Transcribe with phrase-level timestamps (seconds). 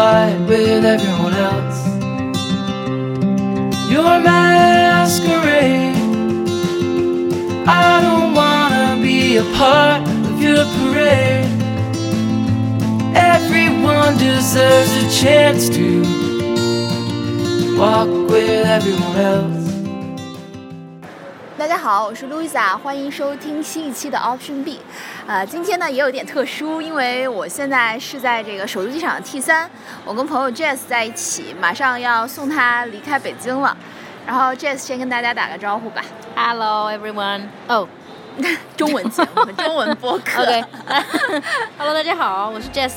[0.00, 1.86] fight with everyone else.
[3.90, 5.94] Your masquerade.
[7.66, 11.48] I don't wanna be a part of your parade.
[13.14, 16.04] Everyone deserves a chance to
[17.76, 19.66] walk with everyone else.
[21.58, 24.78] 大家好，我是 Louisa，欢迎收听新一期的 Option B。
[25.27, 29.69] 呃，今天呢也有点特殊，因为我现在是在这个首都机场的 T 三，
[30.03, 33.75] 我跟朋友 Jess 在一起，马上要送他离开北京了。
[34.25, 36.01] 然后 Jess 先跟大家打个招呼吧。
[36.35, 37.43] Hello everyone.
[37.67, 37.87] Oh,
[38.75, 40.41] 中文节目，中文播客。
[40.43, 40.63] OK.
[41.77, 42.93] Hello，大家好，我是 Jess。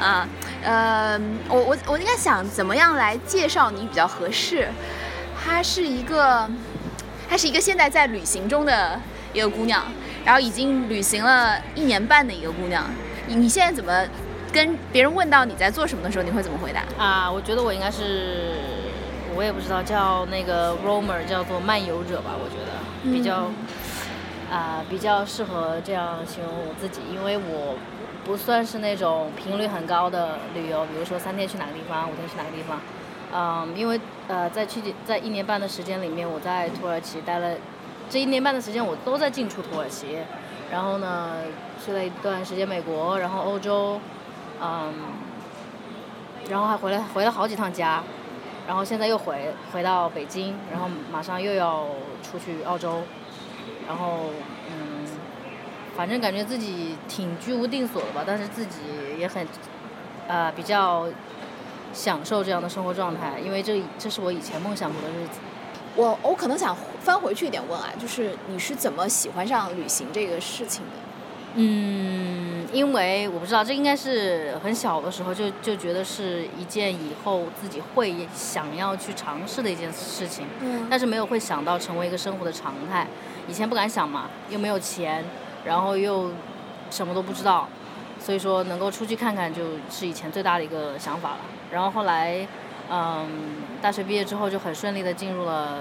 [0.00, 0.26] 啊，
[0.62, 4.68] 呃，我我我应该想怎么样来介绍你比较合适？
[5.44, 6.48] 她是一个，
[7.28, 9.00] 她是一个现在在旅行中的
[9.32, 9.82] 一个姑娘，
[10.24, 12.84] 然后已经旅行了一年半的一个姑娘。
[13.26, 14.04] 你你现在怎么
[14.52, 16.82] 跟别人问到你在做什么的时候，你会怎么回答？
[16.98, 18.54] 啊，我觉得我应该是，
[19.36, 23.50] 我也不知道叫那个 roamer，叫做漫游者吧，我觉得比较，
[24.50, 27.76] 啊、比较适合这样形容我自己，因为我
[28.24, 32.80] 不算是那种频率很高的旅游，比如说三天去哪个地方，五天去哪个地方。
[33.30, 37.54] 嗯，因为呃，在去在一年半的时间里面，我在土耳其待了，
[38.10, 40.18] 这一年半的时间我都在进出土耳其，
[40.70, 41.34] 然后呢，
[41.84, 44.00] 去了一段时间美国，然后欧洲，
[44.60, 44.94] 嗯，
[46.48, 48.02] 然后还回来回了好几趟家，
[48.66, 51.86] 然后现在又回回到北京，然后马上又要
[52.22, 53.02] 出去澳洲，
[53.86, 54.20] 然后
[54.70, 55.06] 嗯，
[55.94, 58.78] 反正感觉自己挺居无定所的吧，但是自己
[59.18, 59.46] 也很
[60.26, 61.06] 呃比较
[61.92, 65.40] 享受这样的生活状态，因为这这是我以前梦想过的日子。
[65.96, 66.76] 我我可能想
[67.08, 70.92] 翻回去一点问啊，就是你是怎么喜欢上旅行这个事情的？
[71.54, 83.06] 嗯，因为我不知道，这应该是很小的时候就就觉得是一件以后自己会想要去尝试的一件事情，嗯但是没有会想到成为一个生活的常态。
[83.48, 85.24] 以前不敢想嘛，又没有钱，
[85.64, 86.30] 然后又
[86.90, 87.66] 什么都不知道，
[88.20, 91.40] 所以说能够出去看看就是以前最大的一个想法了。
[91.72, 92.46] 然后后来，
[92.90, 93.26] 嗯，
[93.80, 95.78] 大学毕业之后就很顺利的进入了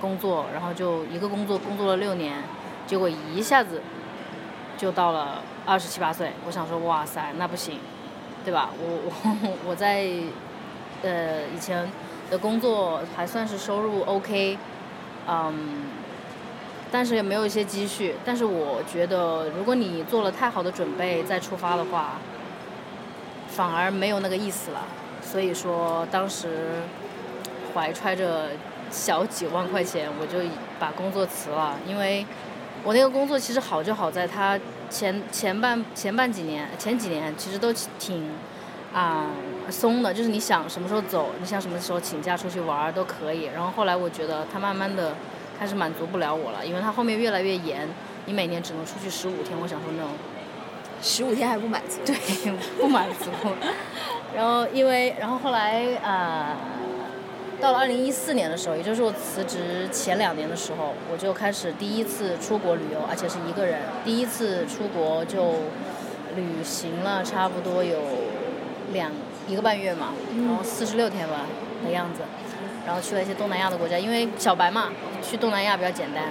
[0.00, 2.42] 工作，然后就一个工作工作了六年，
[2.86, 3.82] 结果一下子
[4.76, 7.78] 就到了二十七八岁，我想说，哇塞，那不行，
[8.44, 8.70] 对吧？
[8.78, 10.06] 我我 我在
[11.02, 11.90] 呃以前
[12.30, 14.56] 的工作还算是收入 OK，
[15.26, 15.86] 嗯，
[16.90, 18.14] 但是也没有一些积蓄。
[18.24, 22.18] 但是我觉得，如果你做了太好的准备再出发的话，
[23.48, 24.80] 反而没有那个意思了。
[25.20, 26.80] 所以说，当时
[27.74, 28.50] 怀揣着
[28.90, 30.38] 小几万块钱，我就
[30.78, 32.24] 把工作辞了，因为
[32.84, 38.30] 我那个工作其实好就好在它前前半前半几年前几年其实都挺
[38.94, 39.26] 啊、
[39.70, 43.44] 松的，就是你想什么时候走，你想什么时候请假出去玩儿都可以。
[43.54, 45.14] 然后后来我觉得它慢慢的
[45.58, 47.86] 开始满足不了我了，因为它后面越来越严，
[48.24, 49.58] 你每年只能出去十五天。
[49.60, 50.10] 我想说那种
[51.02, 51.98] 十五天还不满足？
[52.06, 52.16] 对，
[52.80, 53.30] 不满足。
[54.34, 56.56] 然后因为，然后后来呃，
[57.60, 65.54] 到了二零一四年的时候，也就是我辞职前两年的时候，我就开始第一次出国旅游，而且是一个人，第一次出国就
[66.36, 67.98] 旅行了差不多有
[68.92, 69.10] 两
[69.48, 71.46] 一个半月嘛，然后四十六天吧
[71.84, 72.20] 的样子，
[72.86, 76.24] 然后去了一些东南亚的国家，因为小白嘛，去东南亚比较简单，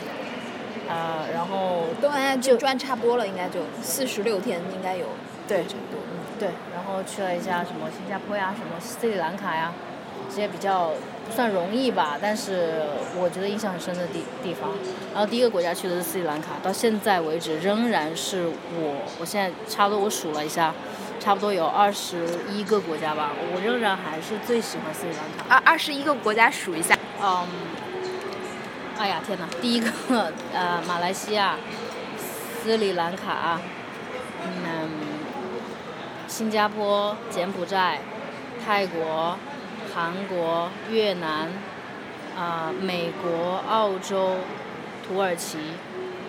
[0.88, 5.08] 啊、然后东南亚就转差不多了，应该就四十六天，应该有
[5.46, 5.98] 对程度。
[6.10, 6.24] 嗯。
[6.40, 9.87] 对，然后去了一下什么新加坡呀，什么斯里兰卡呀，这
[10.30, 10.92] 些比较
[11.28, 12.84] 不算容易吧，但是
[13.20, 14.72] 我觉得印象很深的地地方。
[15.14, 20.74] 然后第一个国家去的是斯里兰卡，到现在为止仍然是我，我现在差不多我数了一下，
[21.19, 25.56] 差不多有二十一个国家吧，我仍然还是最喜欢斯里兰卡。
[25.56, 27.48] 二二十一个国家数一下，嗯，
[28.98, 29.48] 哎呀天哪！
[29.62, 29.90] 第一个
[30.54, 31.56] 呃马来西亚、
[32.62, 33.60] 斯里兰卡，
[34.44, 34.90] 嗯，
[36.28, 38.00] 新加坡、柬埔寨、
[38.63, 39.38] 泰国、
[39.98, 41.50] 韩国、越南，
[42.38, 44.36] 啊、美国、澳洲、
[45.08, 45.58] 土耳其，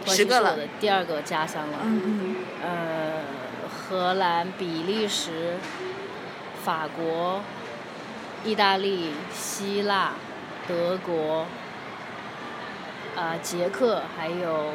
[0.03, 1.81] 土耳其十个了是我的第二个家乡了。
[1.85, 3.23] 嗯嗯，呃，
[3.69, 5.56] 荷兰、比利时、
[6.65, 7.43] 法国、
[8.43, 10.12] 意大利、希腊、
[10.67, 11.44] 德国，
[13.17, 14.73] 啊、捷克，还有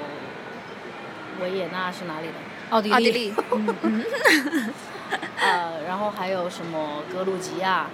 [1.42, 2.34] 维也纳是哪里的？
[2.69, 2.94] 奥地利。
[2.94, 3.34] 奥地利，
[5.42, 7.88] 呃，然后还有什么格鲁吉亚、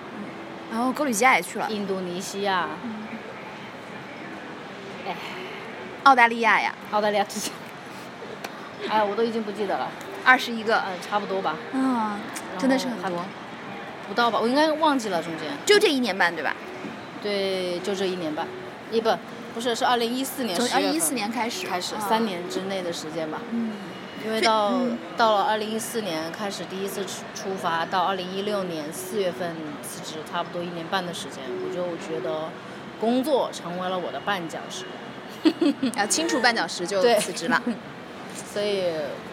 [0.71, 2.68] 然后格鲁吉亚也去了，印度尼西亚，
[5.07, 5.16] 哎，
[6.04, 7.54] 澳大利亚呀，澳大利亚之前，
[8.88, 9.89] 哎，我都已经不记得了，
[10.24, 12.19] 二十一个，嗯，差不多吧，嗯，
[12.57, 13.25] 真的是很多，
[14.07, 14.39] 不到吧？
[14.39, 15.48] 我应该忘记了中间。
[15.66, 16.56] 就这一年半对吧？
[17.22, 18.48] 对，就这一年半，
[18.92, 19.10] 一不
[19.54, 22.00] 不是是二零一四年10月从二零一四年开始，开始，啊。
[22.07, 23.39] 三，年之内的时间吧。
[23.51, 23.72] 嗯，
[24.25, 24.98] 因为到、嗯。
[25.18, 32.50] 到了二零一四年开始第一次出出发，到二零一六年四月份辞职，差不多一年半的时间，我就觉得
[33.00, 34.86] 工作成为了我的绊脚石，
[35.98, 37.62] 要清除绊脚石就辞职了，
[38.51, 38.83] 所以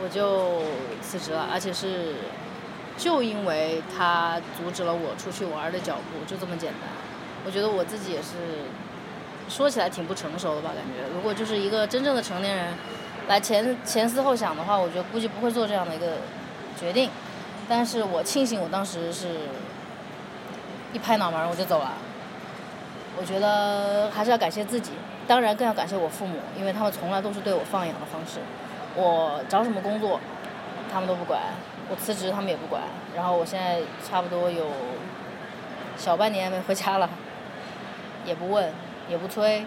[0.03, 0.63] 我就
[1.01, 2.15] 辞职了，而且是
[2.99, 6.91] 就因为他阻止了我出去玩的脚步，就这么简单。
[7.45, 8.67] 我觉得我自己也是
[9.49, 11.15] 说起来挺不成熟的吧，感觉。
[11.15, 12.75] 如果就是一个真正的成年人
[13.29, 16.19] 来前前思后想的话，我觉得估计不会做这样的一个
[16.79, 17.11] 决定。
[17.69, 19.41] 但是我庆幸我当时是
[20.93, 21.93] 一拍脑门我就走了。
[23.19, 24.93] 我觉得还是要感谢自己，
[25.27, 28.41] 当然更要感谢我父母，因为他们从来都是对我放养的方式。
[28.95, 30.21] 我找什么工作，
[30.93, 31.41] 他们都不管；
[31.91, 32.83] 我辞职，他们也不管。
[33.17, 34.67] 然后我现在差不多有
[35.97, 37.09] 小半年没回家了，
[38.25, 38.71] 也不问，
[39.09, 39.67] 也不催。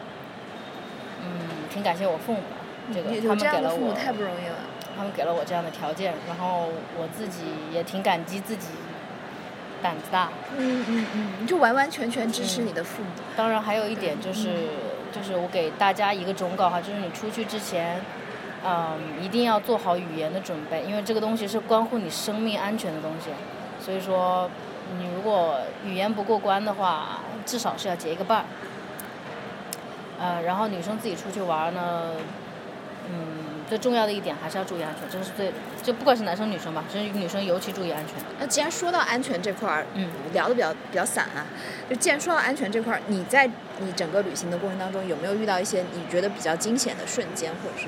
[1.21, 2.55] 嗯，挺感谢我父母的，
[2.93, 4.55] 这个他们给了我，的父母太不容易了。
[4.97, 8.67] 他们给了我这样的条件，然后我自己也挺感激自己
[9.81, 10.29] 胆子大。
[10.57, 13.09] 嗯嗯嗯，就完完全全支持你的父母。
[13.37, 14.67] 当然还有一点就是，
[15.13, 18.01] 就是我给大家一个忠告哈，就是你出去之前，
[18.65, 23.29] 嗯，一定要做好语言的准备，因为这个东西是关乎你生命安全的东西。
[23.81, 24.49] 所以说，
[24.97, 28.45] 你如果语言不过关的话，至少是要结一个伴儿。
[30.19, 32.11] 呃，然后女生自己出去玩呢，
[33.11, 35.51] 嗯，最重要的一点还是要注意安全，这个是最，
[35.81, 38.15] 就不管是男生女生吧，就是女生尤其注意安全。
[38.39, 41.45] 那既然说到安全这块儿，嗯，聊的比较比较散啊。
[41.89, 47.87] 就既然说到安全这块儿，你在你整个旅行的过程当中，有没有遇到一些你觉得比较惊险的瞬间，或者是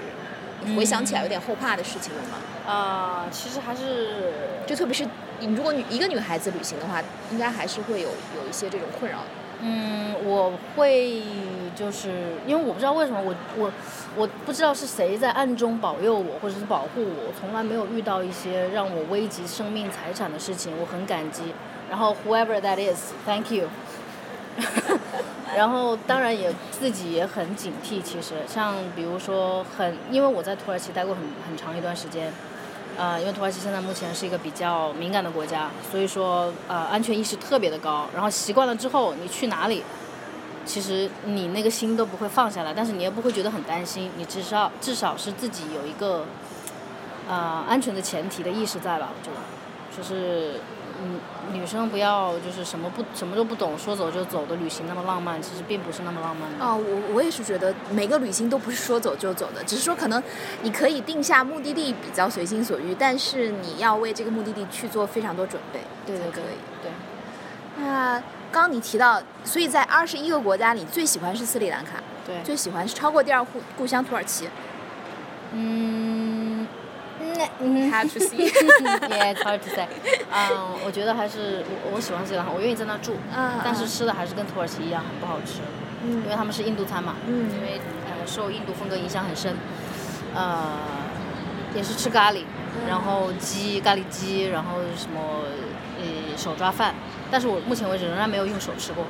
[0.63, 2.38] 你回想起来有点后怕的事情有吗？
[2.65, 4.31] 啊、其实还是
[4.65, 5.06] 就特别是
[5.39, 7.01] 你如果女一个女孩子旅行的话，
[7.31, 9.25] 应该还是会有有一些这种困扰的。
[9.63, 11.22] 嗯，我会
[11.75, 13.72] 就是因为我不知道为什么我我
[14.16, 21.54] 我不知道是谁在暗中保佑我或者是保护我，从来没有遇到一些让我危及生命财产的事情，我很感激。
[21.90, 23.68] 然后 whoever that is，thank you。
[25.56, 32.34] 然后当然也自己也很警惕，其实像比如说很，因为我在土耳其待过很很长一段时间，
[32.97, 38.07] 呃，因为土耳其现在目前是一个比较敏感的国家，所以说呃安全意识特别的高。
[38.13, 39.83] 然后习惯了之后，你去哪里，
[40.65, 46.25] 其实你那个心都不会放下来，但是你也不会觉得很担心，你至少至少是自己有一个
[47.27, 49.09] 呃安全的前提的意识在吧？
[49.17, 50.59] 我觉得，就是
[51.03, 51.19] 嗯
[51.53, 56.63] 女生不要就是什么不什么都不懂，说走就走的旅行那么浪漫，其实并不是那么浪漫的。
[56.63, 60.21] 哦，我我也是觉得每个旅行都不是说走就走的，只是说可能
[60.62, 66.59] 你可以定下目的地比较随心所欲，但是你要为这个目的地去做非常多准备，对对可以。
[66.81, 66.92] 对。
[67.77, 68.19] 那
[68.51, 71.94] 刚刚你提到，所以在二十一个国家里，最喜欢是斯里兰卡，
[72.25, 74.48] 对，最喜欢是超过第二故故乡土耳其。
[75.53, 76.40] 嗯，
[77.41, 79.88] 那嗯 Hard to see，Yeah, it's hard to say。
[80.31, 85.62] 嗯，我觉得还是我我喜欢斯里兰卡，我愿意在那住，啊但是吃的还是跟土耳其一样，很不好吃，
[86.05, 89.55] 因为他们是印度餐嘛，嗯因为呃受印度风格影响很深，
[90.36, 90.77] 呃，
[91.75, 92.43] 也是吃咖喱，
[92.88, 95.19] 然后鸡咖喱鸡，然后什么
[95.98, 96.93] 呃手抓饭，
[97.31, 99.03] 但是我目前为止仍然没有用手吃过，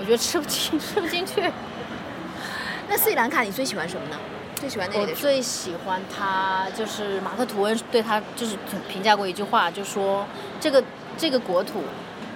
[0.00, 1.42] 我觉得吃不进吃不进去。
[2.88, 4.16] 那斯里兰卡你最喜欢什么呢？
[4.60, 5.06] 最喜欢那我？
[5.14, 8.58] 最喜欢他，就是马克吐温对他就是
[8.90, 10.26] 评价过一句话，就说
[10.60, 10.84] 这个
[11.16, 11.82] 这个国土，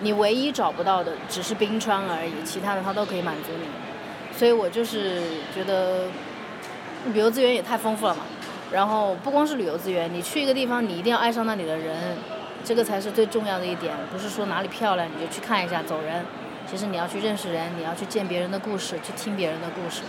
[0.01, 3.67] 你唯一找不到的只是冰川而已，其他的他都可以满足你。
[4.37, 5.21] 所以我就是
[5.55, 6.07] 觉得
[7.13, 8.23] 旅游资源也太丰富了嘛。
[8.73, 12.17] 然后不光是旅游资源，你去一个地方，你一定要爱上那里的人，
[12.65, 13.95] 这个才是最重要的一点。
[14.11, 16.25] 不是说哪里漂亮你就去看一下走人，
[16.69, 20.01] 其实你要去认识人，你要去见别人的故事，去听别人的故事。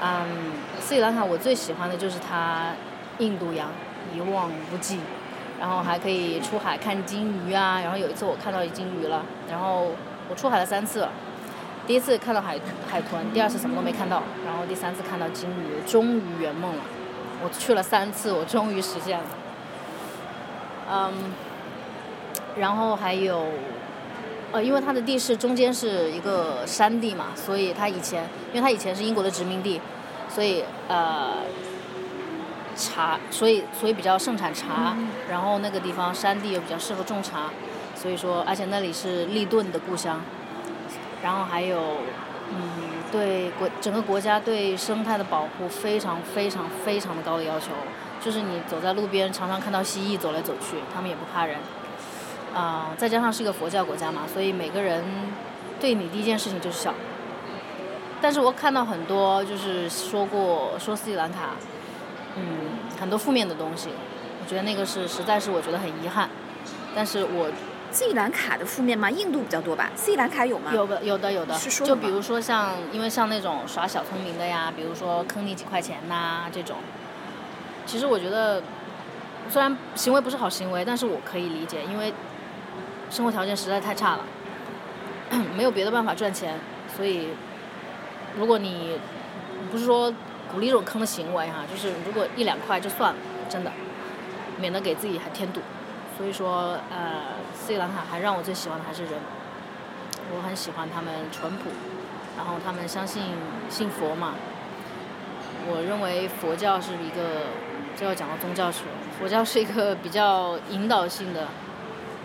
[0.00, 2.72] 嗯，斯里兰卡我最喜欢的就是它
[3.18, 3.68] 印度洋
[4.14, 5.00] 一望无际，
[5.58, 7.80] 然后还可以出海看金鱼啊。
[7.80, 9.92] 然后有一次我看到金鱼了，然后
[10.28, 11.08] 我出海了三次，
[11.86, 16.82] 第一次看到海海豚，第二次什么都没看到，然后第三次看到金鱼，终于圆梦了。
[17.42, 19.24] 我去了三次，我终于实现了。
[20.90, 21.12] 嗯，
[22.56, 23.46] 然后还有，
[24.50, 29.80] 呃，因为它的地势中间是一个山地嘛，所以它以前，因为它以前是英国的殖民地，
[30.28, 31.34] 所以呃，
[32.74, 34.96] 茶，所以所以比较盛产茶，
[35.28, 37.50] 然后那个地方山地又比较适合种茶，
[37.94, 40.20] 所以说，而且那里是利顿的故乡，
[41.22, 41.78] 然后还有，
[42.50, 47.66] 嗯，对国整个国家对生态的保护非常非常非常的高的要求，
[48.24, 51.58] 就是你走在路边，常常看到蜥蜴走来走去，它们也不怕人。
[52.54, 55.04] 啊、再加上是一个佛教国家嘛，所以每个人
[55.80, 56.94] 对你第一件事情就是笑。
[58.20, 61.50] 但是我看到很多就是说过说斯里兰卡，
[62.36, 62.42] 嗯，
[62.98, 63.90] 很多负面的东西，
[64.42, 66.28] 我觉得那个是实在是我觉得很遗憾。
[66.96, 67.48] 但是我
[67.92, 69.08] 斯里兰卡的负面吗？
[69.08, 69.90] 印度比较多吧？
[69.94, 70.72] 斯里兰卡有吗？
[70.74, 76.78] 有的有的有的，是说就比如说像，因为像那种耍小聪明的呀，比如说坑你几块钱呐、这种，
[77.86, 78.60] 其实我觉得
[79.48, 82.12] 虽然行为不是好行为，但是我可以理解，因为
[83.10, 84.24] 生活条件实在太差了，
[85.56, 86.54] 没有别的办法赚钱，
[86.96, 87.28] 所以
[88.36, 88.98] 如果你
[89.70, 90.12] 不是说
[90.52, 93.72] 鼓励这种坑的行为哈，就是如果一两块就算了，真的，
[94.58, 95.60] 免得给自己还添堵。
[96.16, 97.22] 所以说，呃，
[97.54, 99.12] 斯里兰卡还让我最喜欢的还是人，
[100.34, 101.70] 我很喜欢他们淳朴，
[102.36, 103.22] 然后他们相信
[103.68, 104.34] 信佛嘛。
[105.70, 107.46] 我认为佛教是一个，
[107.96, 108.84] 这要讲到宗教学，
[109.20, 111.46] 佛教是一个比较引导性的，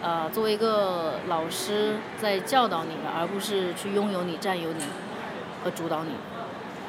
[0.03, 4.83] 呃，作为一个老师在教导你的，而不是去拥有你、占有你
[5.63, 6.11] 和主导你，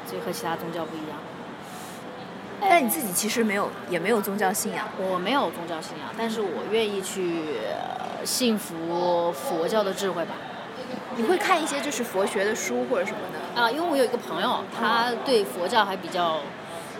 [0.05, 1.17] 所以和其他宗教不一样。
[2.59, 4.85] 但你自己其实没有，也没有宗教信仰。
[4.97, 10.33] 我没有宗教信仰，但是我愿意去呃信服佛教的智慧吧。
[11.15, 13.61] 你会看一些就是佛学的书或者什么的？
[13.61, 16.39] 啊，因为我有一个朋友，他对佛教还比较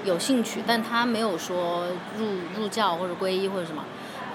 [0.05, 2.25] 有兴趣，但他没有说入
[2.57, 3.83] 入教或者皈依或者什么。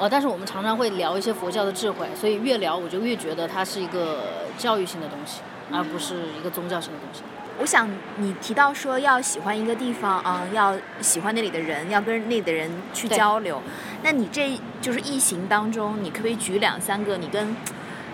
[0.00, 7.20] 呃，但是我们常常会聊一些佛教的智慧，所以越聊我就越觉得它是一个教育性的东西，而不是一个宗教性的东西。
[7.60, 13.60] 我想你提到说要喜欢一个地方，嗯，要喜欢那里的人，要跟那里的人去交流。
[14.02, 17.54] 那你这就是疫行当中，你可不可以举两三个你跟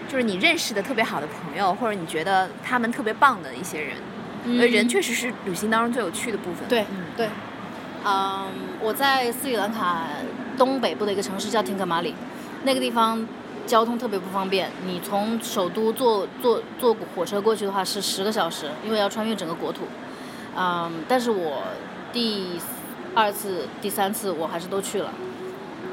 [0.09, 3.97] 就是你认识的特别好的朋友，或者你觉得他们特别棒的一些人？
[4.49, 6.69] 嗯人确实是旅行当中最有趣的部分。
[6.69, 7.29] 对嗯，对，
[8.05, 8.47] 嗯，
[8.81, 10.03] 我在斯里兰卡
[10.57, 12.15] 东北部的一个城市叫廷可马里，
[12.65, 13.27] 那个地方
[13.67, 14.71] 交通特别不方便。
[14.87, 19.83] 你从首都坐坐坐火车过去的话是十个小时，因为要穿越整个国土。
[20.57, 21.63] 嗯，但是我
[22.13, 22.59] 第
[23.15, 25.13] 二次、第三次我还是都去了。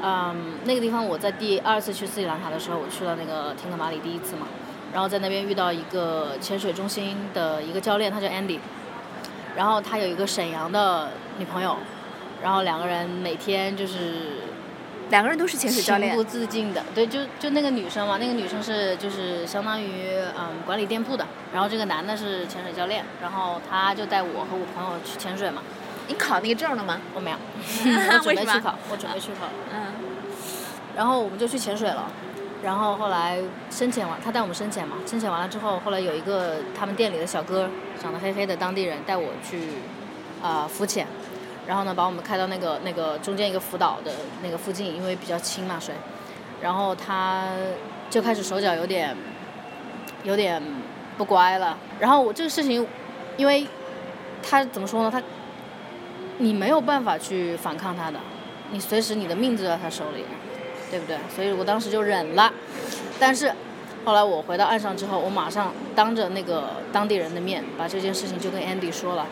[0.02, 4.46] 嗯，那个地方我在第二次去斯里兰卡的时候，我去了那个廷可马里第一次嘛，
[4.92, 8.58] 然后在那边遇到一个潜水中心的一个教练，他叫 Andy。
[9.56, 11.76] 然后他有一个沈阳的女朋友，
[12.42, 14.40] 然后两个人每天就是
[15.10, 16.24] 两个人都是潜水教练情不。
[16.24, 25.62] 自禁的，对，就就那个女生嘛，那个女生是就是相当于嗯管理店铺的，然后这个男的是潜水教练，然后他就带我和我朋友去潜水嘛，
[26.08, 27.00] 你考那个证了吗？
[27.14, 27.36] 我没有，
[28.18, 29.92] 我准备去考，我准备去考，嗯，
[30.96, 32.10] 然后我们就去潜水了。
[32.62, 33.38] 然后后来
[33.70, 37.68] 深潜完，他带我们深潜嘛，深潜完了之后，后来有一个他们店里的小哥，
[38.02, 39.68] 长得黑黑的当地人带我去
[40.42, 41.06] 啊、浮潜，
[41.66, 45.94] 然后呢把我们开到那个那个中间一个浮岛的那个附近，因为比较清嘛水，
[46.60, 47.48] 然后他
[48.10, 49.16] 就开始手脚有点
[50.22, 50.62] 有点
[51.16, 51.76] 不乖了。
[52.00, 52.86] 然后我这个事情，
[53.36, 53.66] 因为
[54.42, 55.22] 他怎么说呢，他
[56.38, 58.18] 你没有办法去反抗他的，
[58.70, 60.24] 你随时你的命就在他手里。
[60.90, 61.16] 对不对？
[61.34, 62.52] 所以我当时就忍了，
[63.18, 63.52] 但是
[64.04, 69.26] 后来我回到岸上之后，我马上当着那个当地人的面把这件事情就跟 Andy 说了，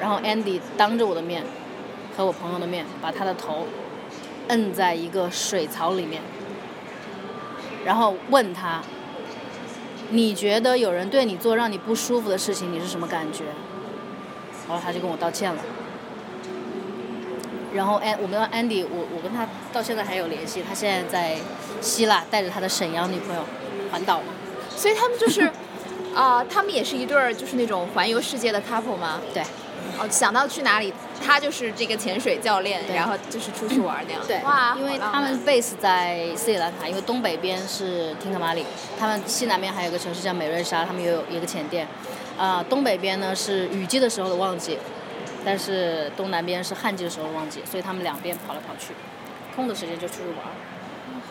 [0.00, 1.42] 然后 Andy 当着我的面
[2.16, 3.66] 和我朋友的面把他的头
[4.48, 6.20] 摁在一个水槽里面，
[7.84, 8.82] 然后问他，
[10.10, 13.44] 你觉得有人对你做让你不舒服的事情，你是什么感觉？
[14.68, 15.62] 然后他就跟我道歉了。
[17.74, 21.38] 然后安，我们的 Andy，我我跟他到现在还有联系，他现在在
[21.80, 23.42] 希腊带着他的沈阳女朋友
[23.90, 24.26] 环岛嘛。
[24.76, 25.50] 所以他们就是，
[26.14, 29.20] 啊、他们也是一对儿，就是那种环游世界的 couple 吗？
[29.32, 29.42] 对，
[29.98, 30.92] 哦，想到去哪里，
[31.24, 34.22] 他就是这个潜水教练，对然后就是出去玩那样。
[34.26, 38.64] 对，哇，因为他们 base 在斯里兰卡，因为东北边是廷可马里，
[38.98, 41.86] 他们西南边还有个城市叫美瑞沙，他们也有一个潜店。
[42.38, 44.78] 啊、东北边呢是雨季的时候的旺季，
[45.44, 48.94] 但是东南边是旱季的时候的旺季，所以他们两边跑来跑去，
[49.54, 50.38] 空的时间就出去玩。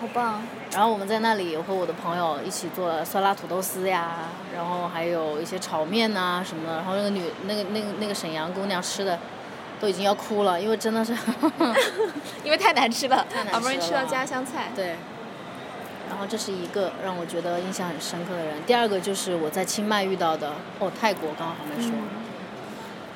[0.02, 0.42] 好棒。
[0.74, 6.78] 然后我们在那里和我的朋友一起做酸辣土豆丝呀，然后还有一些炒面呐、什么的。
[6.78, 9.20] 然后那个女那个那个那个沈阳姑娘吃的
[9.80, 11.16] 都已经要哭了，因为真的是
[12.44, 14.72] 因为太难吃了，太难好不容易吃到家乡菜。
[14.76, 14.96] 对。
[16.10, 18.56] 然后这是一个让我觉得印象很深刻的人。
[18.66, 21.94] 第二个就是我在清迈遇到的，哦，泰国刚刚还没说，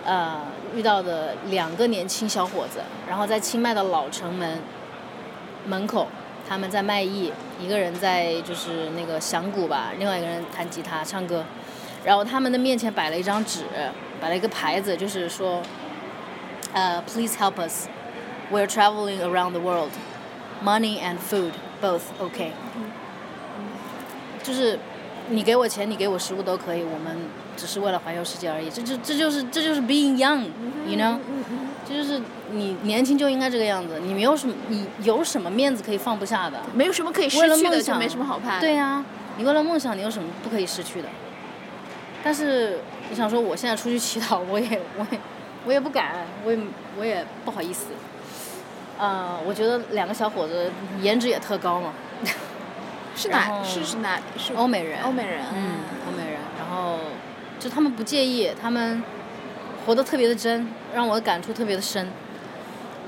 [0.06, 4.62] 呃，遇到的两个年轻小伙子，然后在清迈的老城门
[5.66, 6.08] 门口，
[6.48, 11.44] 他们在卖艺，一个人在就是那个响鼓吧，另外一个人弹吉他唱歌，
[12.04, 13.62] 然后他们的面前摆了一张纸，
[14.22, 15.62] 摆了一个牌子，就是说，
[16.74, 19.90] 呃，please help us，we're traveling around the world,
[20.64, 22.52] money and food both okay.
[24.44, 24.78] 就是
[25.30, 27.18] 你给我钱，你给我食物都可以，我们
[27.58, 28.70] 只是为了环游世界而已。
[28.70, 31.18] 这就这就是这就是 being young，you know？
[31.88, 34.00] 这就是你年轻就应该这个样子。
[34.00, 36.60] 你没有什么，你有什么面子可以放不下的？
[36.74, 38.62] 没有什么可以失去的，梦想，就没什么好怕的。
[38.62, 39.04] 对呀、
[39.38, 41.08] 你为了梦想，你有什么不可以失去的？
[42.24, 42.80] 但是
[43.12, 45.20] 我想说，我现在出去乞讨，我也 我也
[45.68, 46.58] 我也不敢，我也
[46.98, 47.86] 我也不好意思。
[48.98, 51.94] 呃，我觉得两个小伙子颜值也特高嘛，
[53.16, 54.20] 是哪是是哪？
[54.38, 55.44] 是欧美人，欧美人。
[55.54, 56.98] 嗯，欧美人，然后
[57.60, 59.04] 就他们不介意，他们
[59.86, 62.10] 活得特别的真，让我感触特别的深。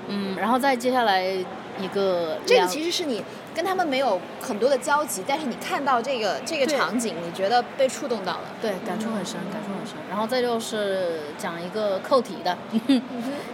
[0.09, 8.43] 嗯，然后再接下来一个这个其实是你跟他们没有很多的交集，但是你看到这个这个场景，你觉得被触动到了。
[8.61, 9.95] 对，感触很深，感触很深。
[10.09, 12.57] 然后再就是讲一个扣题的，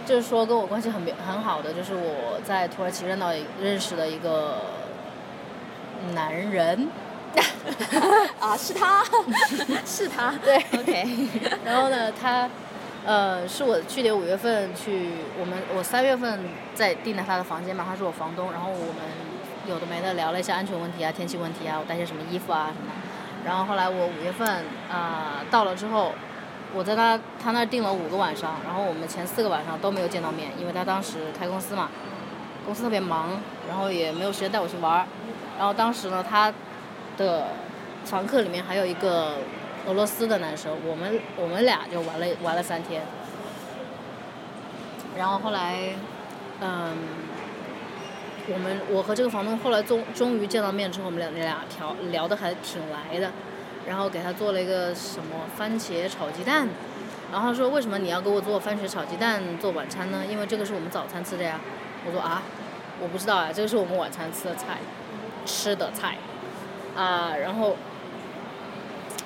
[0.06, 4.58] 就是说跟我关系很很好的，就是我在土耳其认到认识的一个
[6.12, 6.88] 男人，
[8.38, 9.02] 啊，是他，
[9.84, 10.32] 是他。
[10.44, 11.28] 对，OK，
[11.64, 12.48] 然后呢，他
[13.04, 16.40] 呃是我去年五月份去，我们我三月份
[16.74, 19.04] 在订的他的房间嘛，他是我房东，然后我们
[19.68, 22.92] 有的没的聊了一下安全问题啊、天气问题啊，我带些什么衣服啊什么。
[23.44, 24.48] 然后后来我五月份
[24.90, 26.12] 啊、呃到了之后，
[26.74, 31.90] 我在他他那儿订了五个晚上，然后我们前四个晚上都没有见到面，因为他当时开公司嘛，
[32.64, 35.06] 公司特别忙，然后也没有时间带我去玩儿。
[35.58, 36.50] 然后当时呢，他
[37.18, 37.48] 的
[38.06, 39.36] 房客里面还有一个
[39.86, 43.02] 俄罗斯的男生，我们我们俩就玩了玩了三天。
[45.16, 45.94] 然后后来，
[46.60, 46.92] 嗯，
[48.52, 53.30] 我们我和这个房东后来终终于见到面之后，我们俩那俩聊聊的还挺来的，
[53.86, 56.66] 然后给他做了一个什么番茄炒鸡蛋，
[57.30, 60.24] 然后说为什么你要给我做番茄炒鸡蛋做晚餐呢？
[60.28, 61.60] 因为这个是我们早餐吃的呀。
[62.06, 62.42] 我说啊，
[63.00, 64.78] 我不知道啊，这个是我们晚餐吃的菜，
[65.46, 66.16] 吃的菜，
[66.96, 67.76] 啊，然后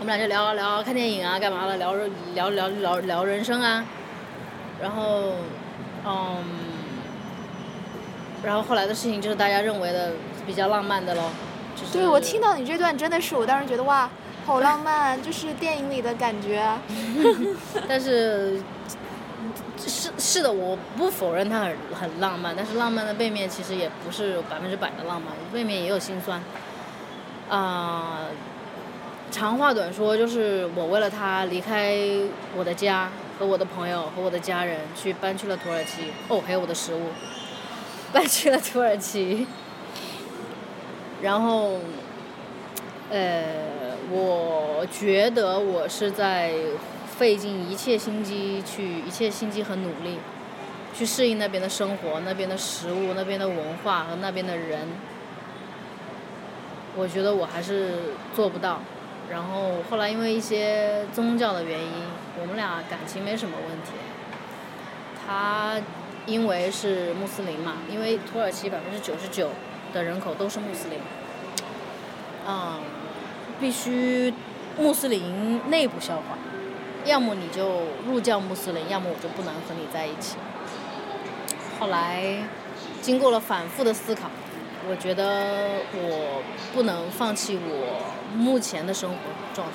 [0.00, 1.92] 我们俩就聊聊看电影啊，干嘛的，聊
[2.34, 3.84] 聊聊聊聊人生啊，
[4.80, 5.32] 然后，
[6.06, 6.44] 嗯，
[8.44, 10.12] 然后后来的事情就是大家认为的
[10.46, 11.24] 比较浪漫的喽，
[11.74, 14.08] 就是对我听到你这段真的是，我当时觉得哇，
[14.46, 16.62] 好浪漫，就是电影里的感觉。
[17.88, 18.62] 但是
[19.84, 26.40] 是是的，我不否认它很很浪漫，但是浪漫的背面其实也不是百分之百的浪漫，背面也有心酸。
[27.50, 28.26] 啊、
[29.30, 31.96] 长话短说，就是我为了他离开
[32.56, 36.12] 我的家和我的朋友和我的家人，去搬去了土耳其。
[36.28, 37.08] 哦，还有我的食物，
[38.12, 39.46] 搬去了土耳其。
[41.20, 41.78] 然后，
[43.10, 46.52] 呃，我觉得我是在
[47.06, 50.18] 费尽一切心机去一切心机和努力，
[50.94, 54.88] 去适应那边的生活、那边的食物、那边的文化和那边的人。
[56.96, 58.80] 我觉得我还是做不到。
[59.30, 61.92] 然后后来因为一些宗教的原因，
[62.40, 63.92] 我们俩感情没什么问题。
[65.26, 65.74] 他
[66.26, 69.50] 因为是穆斯林嘛，因为土耳其百分之九十九
[69.92, 70.98] 的人口都是穆斯林，
[72.46, 72.80] 嗯，
[73.60, 74.32] 必须
[74.78, 76.38] 穆斯林内部消化，
[77.04, 80.36] 要么你就入教穆斯林，要么我就不能和你在一起。
[81.78, 82.38] 后来
[83.02, 84.30] 经过了反复的思考，
[84.90, 89.16] 我觉得我不能放弃我目前的生活
[89.54, 89.74] 状态，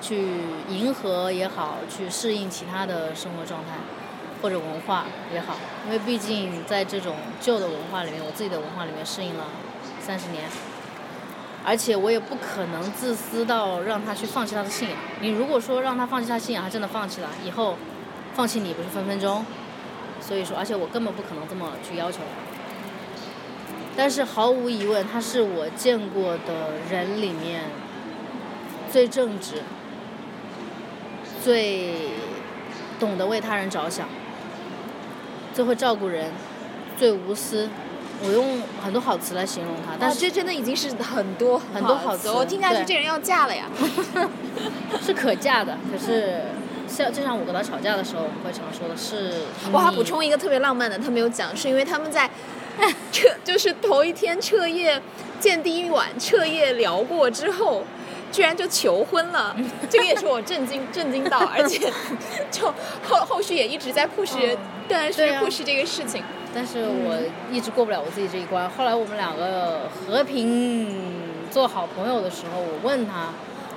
[0.00, 0.26] 去
[0.68, 3.76] 迎合也好，去适应其他的生活状态
[4.42, 5.54] 或者文化也好，
[5.86, 9.44] 因为毕竟在这种旧的文化里面，我自己的文化里面适应了
[10.00, 10.44] 三十年，
[11.64, 14.98] 而且我也不可能自私到让他去放弃他的信仰。
[15.20, 17.76] 你如果说让他放弃他信仰，他真的放弃了，以后
[18.34, 19.46] 放弃你不是分分钟。
[20.20, 22.49] 所以说，而且我根本不可能这么去要求他。
[23.96, 27.64] 但是毫无疑问，他是我见过的人里面
[28.90, 29.62] 最正直、
[31.42, 31.94] 最
[32.98, 34.08] 懂得为他人着想、
[35.54, 36.32] 最会照顾人、
[36.96, 37.68] 最无私。
[38.22, 43.64] 我用很多好词来形容他，但哇，是这真的已经是很多很多好词我听下去这人要嫁了呀。
[45.00, 45.78] 是可嫁的。
[45.90, 46.42] 可是
[46.86, 52.28] 像就像我跟他吵架的时候，我们会常说的是，我还补充一个特别浪漫的，他没有讲，是因为他们在
[53.12, 55.00] 彻就是头一天彻夜
[55.38, 57.82] 见第一晚彻夜聊过之后，
[58.30, 59.56] 居然就求婚了，
[59.90, 61.90] 这个也是我震惊震惊到，而且
[62.50, 64.56] 就后后续也一直在 push，
[64.88, 66.22] 对啊 push 这个事情。
[66.52, 67.16] 但是我
[67.52, 68.68] 一直过不了我自己这一关。
[68.70, 73.28] 后来我们两个和平做好朋友的时候，我问他，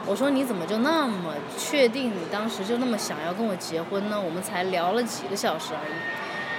[0.07, 4.19] 我说你怎么就那么确定你当时就那么想要跟我结婚呢？
[4.19, 5.93] 我们才聊了几个小时而已。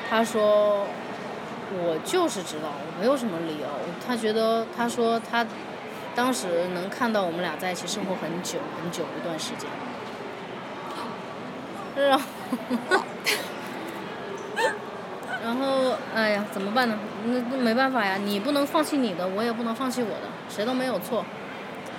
[0.09, 0.87] 他说，
[1.77, 3.67] 我就是知道，我没有什么理由。
[4.07, 5.47] 他觉得，他说他
[6.15, 9.69] 当时能看到我们俩在一起生活很久很久一段时间。
[11.97, 12.25] 然后，
[15.45, 16.99] 然后，哎呀，怎么办呢？
[17.27, 21.25] 那那没办法呀，你不能放弃你的，我也不能放弃我的，谁都没有错，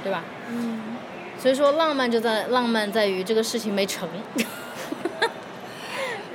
[0.03, 0.23] 对吧？
[0.49, 0.97] 嗯，
[1.37, 4.09] 所以说浪漫就在浪漫在于这个事情没成。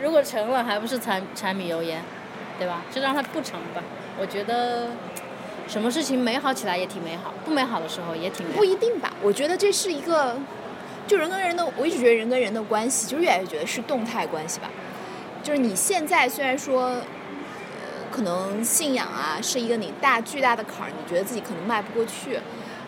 [0.02, 2.02] 如果成了，还不是柴柴米油盐，
[2.60, 2.82] 对吧？
[2.92, 3.82] 就让它不成吧。
[4.20, 4.88] 我觉得
[5.66, 8.62] 什么事情美好起来也挺美好，不美好的时候也挺美不。
[8.62, 9.10] 一定吧？
[9.22, 10.36] 我觉得这是一个，
[11.06, 14.68] 就人跟人的，我一直觉得人跟人的关系，就越来越觉得是动态关系吧。
[15.42, 17.02] 就是你现在虽然说，呃，
[18.10, 22.38] 可能信仰啊是一个你大巨大的坎儿，你觉得自己可能迈不过去，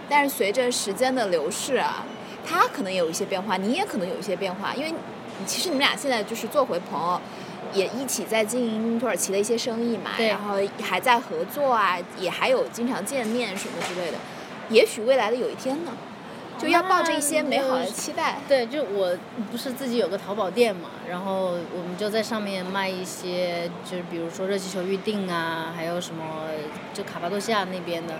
[0.06, 2.04] 但是随着时间的流逝啊，
[2.46, 4.92] 它可能有一些变化，你也可能有一些变化，因为
[5.46, 7.18] 其实你们俩现在就是做回朋友。
[7.72, 14.18] 也一起在经营土耳其的一些生意嘛，然后还在合作啊，也还有经常见面什么之类的。
[14.68, 15.92] 也许未来的有一天呢，
[16.58, 18.38] 就要抱着一些美好的期待。
[18.48, 19.16] 对，就我
[19.50, 26.48] 不是自己有个淘宝店嘛，然后我们就在上面卖一些，就是比如说热气球预定啊，还有什么
[26.94, 28.14] 就卡巴多西亚那边的，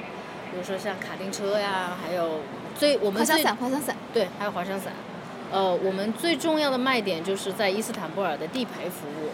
[0.51, 2.41] 比如说像卡丁车呀，还有
[2.79, 4.93] 最我们最滑翔伞，滑翔伞，对，还有滑翔伞。
[5.53, 9.29] 呃，我们最重要的卖点就是在伊斯坦布尔的地陪服务。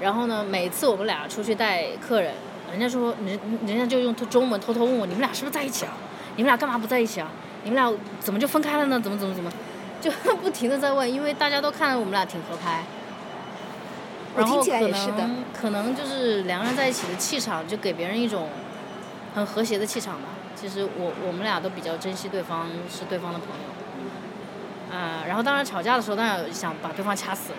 [0.00, 2.32] 然后呢，每次我们俩出去带客人，
[2.70, 5.92] 人家说人人家就用中文偷偷问我，你们俩是不是在一起啊？
[6.36, 7.30] 你们俩干嘛不在一起啊？
[7.64, 9.00] 你们俩怎么就分开了呢？
[9.00, 9.50] 怎么怎么怎么？
[10.00, 10.10] 就
[10.42, 12.84] 不停的在问，因为大家都看我们俩挺合拍。
[14.36, 18.48] 然后可也是的能可能就是两个人在一起的气场，就给别人一种
[19.34, 20.28] 很和谐的气场吧。
[20.54, 23.83] 其实我我们俩都比较珍惜对方，是对方的朋友。
[24.94, 27.52] 啊、然后当然吵架的时候，当然想把对方掐死。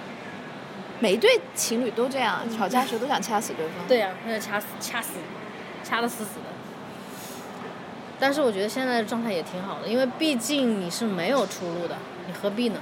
[1.01, 3.87] 每一对情侣都这样，吵架的时候都想掐死对方。
[3.87, 5.15] 对呀、那就掐死掐死，
[5.83, 6.45] 掐的死死的。
[8.17, 12.79] 但是我觉得现在的状态也挺好的，因为毕竟你是没有出路的，你何必呢？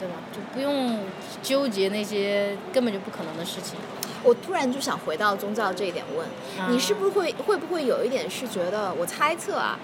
[0.00, 0.14] 对吧？
[0.32, 1.00] 就不用
[1.42, 3.76] 纠结那些根本就不可能的事情。
[4.24, 6.26] 我突然就想回到宗教这一点问，
[6.60, 9.78] 啊你是不是会会不会有一点是觉得，我猜测啊，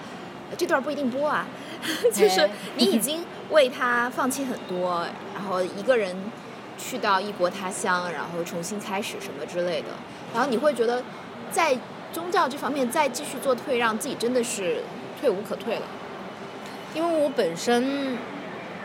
[0.57, 1.45] 这段不一定播啊，
[2.13, 6.15] 就是哎你已 经为他放弃很多，然后一个人
[6.77, 9.89] 去到异国他乡，然后重新开始什么之类的，
[10.33, 11.03] 然后你会觉得
[11.51, 11.77] 在
[12.13, 14.83] 宗教这方面再继续做退让，自己真的是
[15.19, 15.81] 退无可退了。
[16.93, 18.17] 因为我本身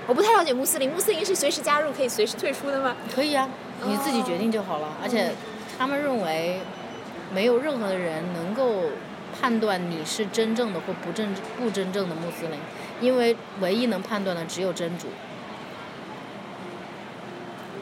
[0.09, 2.97] 我不太了解穆斯林，穆斯林是随时加入可以随时退出的吗？
[3.15, 3.49] 可以啊，
[3.87, 4.89] 你自己决定就好了。
[5.01, 5.33] 而且
[5.79, 6.61] 他们认为
[7.33, 8.91] 没有任何的人能够
[9.41, 12.59] 判断你是真正的或不正不真正的穆斯林，
[13.01, 15.07] 因为唯一能判断的只有真主。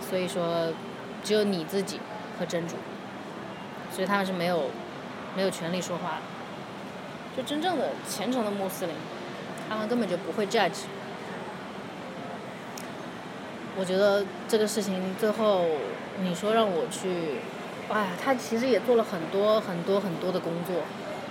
[0.08, 0.72] 所以说，
[1.24, 2.00] 只有你自己
[2.38, 2.76] 和真主，
[3.92, 4.70] 所以他们是没有
[5.36, 6.22] 没有权利说话的。
[7.36, 8.94] 就真正的虔诚的穆斯林，
[9.68, 10.84] 他们根本就不会 judge。
[13.76, 15.66] 我觉得这个事情最后，
[16.22, 17.36] 你说让我去，
[17.88, 20.82] 哎，他其实也做了很多很多很多的工作，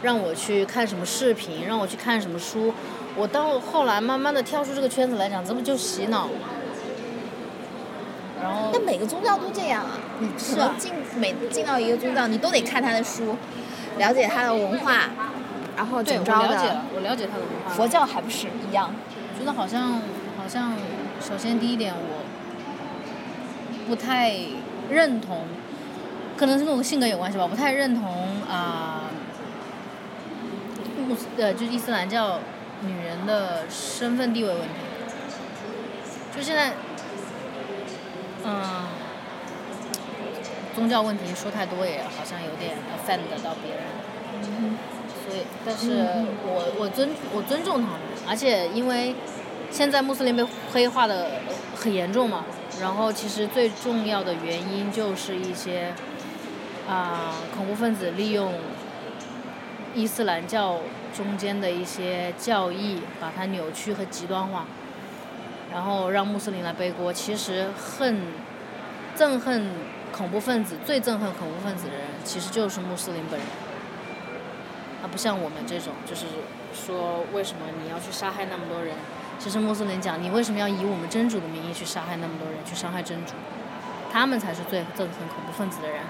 [0.01, 2.73] 让我去看什么视频，让我去看什么书。
[3.15, 6.49] 我到后来慢慢的跳出这个圈子来讲，这不就洗脑吗？
[8.41, 13.35] 然后但每个宗教都这样啊，你是进每进到一个宗教，你都得看他的书，
[13.97, 15.09] 了解他的文化，
[15.75, 17.71] 然后对我怎么着的了解了。，我了解他的文化。
[17.71, 18.93] 佛教还不是一样？
[19.39, 19.93] 觉得好像
[20.37, 20.73] 好像，
[21.19, 22.23] 首先第一点我
[23.87, 24.35] 不太
[24.89, 25.45] 认同，
[26.37, 28.03] 可能是跟我性格有关系吧，不太认同
[28.47, 28.96] 啊，穆
[31.17, 32.39] 斯呃就是伊斯兰教
[32.81, 34.67] 女人的身份地位问题。
[36.35, 36.73] 就现在，
[38.45, 38.85] 嗯、
[40.75, 43.81] 宗教问题说太多也好像有点 offend 到别人。
[45.25, 46.05] 所以，但是
[46.45, 47.99] 我我尊我尊重他们，
[48.29, 49.15] 而且因为
[49.71, 51.31] 现在穆斯林被黑化的
[51.75, 52.45] 很严重嘛，
[52.79, 55.93] 然后其实最重要的原因就是一些
[56.87, 58.53] 啊、恐怖分子利用
[59.93, 60.77] 伊斯兰教
[61.17, 64.67] 中间的一些教义，把它扭曲和极端化，
[65.73, 67.11] 然后让穆斯林来背锅。
[67.11, 68.21] 其实恨
[69.17, 69.71] 憎恨
[70.11, 73.49] 恐怖分子，最憎恨恐怖分子的人，其实就是穆斯林本人。
[75.01, 76.27] 他不像我们这种，就是
[76.71, 78.93] 说为什么你要去杀害那么多人？
[79.39, 83.33] 其实穆斯林讲，你为什么要以我们真主的名义去杀害那么多人，去伤害真主？
[84.13, 86.01] 他们才是最憎恨恐怖分子的人。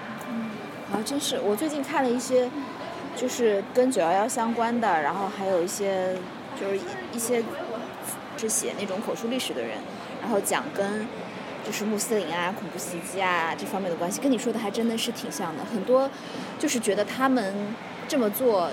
[0.91, 1.39] 啊，真是！
[1.41, 2.50] 我最近看了一些，
[3.17, 6.15] 就是跟九幺幺相关的，然后还有一些
[6.62, 6.82] 就是一
[7.13, 7.43] 一些
[8.38, 9.71] 是写那种口述历史的人，
[10.21, 11.08] 然后讲跟
[11.65, 15.65] 就是穆斯林啊、恐怖袭击啊这方面的关系，跟你说的还真的是挺像的。
[15.65, 16.08] 很多
[16.60, 17.53] 就是觉得他们
[18.08, 18.69] 这么做，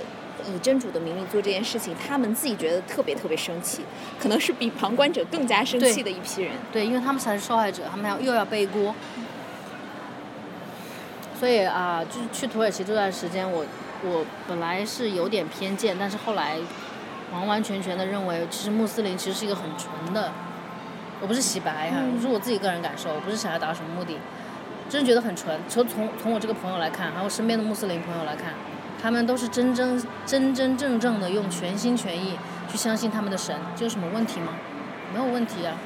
[0.46, 3.83] 以真主的名义做这件事情，他们自己觉得特别特别生气，
[4.20, 6.52] 可能是比旁观者更加生气的一批人。
[6.70, 8.94] 对，因为他们才是受害者，他们要又要背锅。
[11.40, 13.64] 所以啊，就是去土耳其这段时间，我
[14.02, 16.57] 我本来是有点偏见，但是后来
[17.33, 20.33] 完完全全的认为，其实穆斯林其实是一个很纯的。
[21.20, 24.18] 我不是洗白哈，是我自己个人感受，我不是想要达到什么目的，
[24.90, 25.59] 真的觉得很纯。
[25.68, 28.52] 从从从我这个朋友来看，还有身边的穆斯林朋友来看，
[29.00, 32.37] 他们都是真真真真正正的用全心全意
[32.68, 34.48] 去相信他们的神，这有什么问题吗？
[35.14, 35.76] 没有问题啊，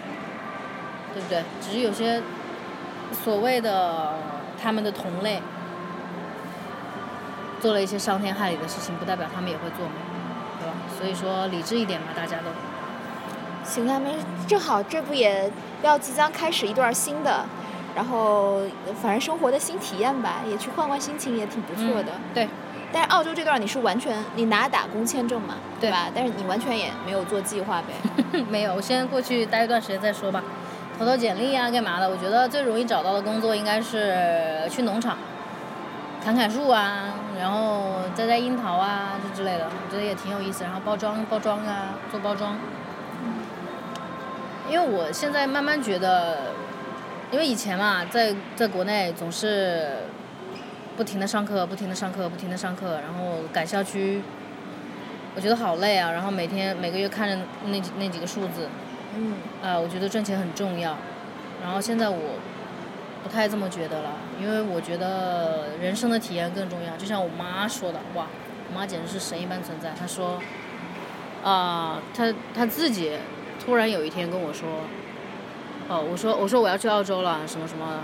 [1.12, 1.44] 对不对？
[1.60, 2.20] 只是有些
[3.12, 4.14] 所谓的
[4.60, 5.40] 他们的同类
[7.60, 9.92] 做了一些伤天害理的事情，不代表他们也会做嘛，
[10.60, 10.74] 对吧？
[10.98, 12.44] 所以说理智一点嘛，大家都。
[13.64, 14.14] 行啊，没
[14.46, 15.50] 正好这不也
[15.82, 17.44] 要即将开始一段新的，
[17.94, 18.62] 然后
[19.02, 22.12] 反正生活的新体验吧，也去换换心情也挺不错的。
[22.32, 22.48] 对。
[22.90, 25.56] 但是澳洲这段你是完全你拿打工签证嘛？
[25.78, 26.06] 对吧？
[26.14, 28.40] 但是你完全也没有做计划呗？
[28.48, 30.42] 没有，我先过去待一段时间再说吧，
[30.98, 32.08] 投投简历啊，干嘛的？
[32.08, 35.18] 我觉得最容易找到的工作应该是去农场，
[36.28, 40.62] 砍砍树啊，然后摘摘樱桃啊，这之类的，我觉得也挺有意思。
[40.62, 42.54] 然后包装包装啊，做包装。
[44.68, 46.52] 因为我现在慢慢觉得，
[47.30, 50.00] 因为以前嘛，在在国内总是
[50.98, 54.20] 不停的上课，不停的上课，不停的上课，然后赶校区，
[55.34, 56.10] 我觉得好累啊。
[56.10, 58.68] 然后每天每个月看着那那几个数字，
[59.16, 60.94] 嗯，啊，我觉得赚钱很重要。
[61.62, 62.18] 然后现在我
[63.22, 66.96] 不太这么觉得了，因为我觉得人生的体验更重要。
[66.96, 68.26] 就像我妈说的，哇，
[68.70, 69.92] 我妈简直是神一般存在。
[69.98, 70.40] 她说，
[71.42, 73.12] 啊，她她自己。
[73.60, 74.66] 突然有一天跟我说，
[75.88, 78.02] 哦，我说我说我要去澳洲了，什么什么，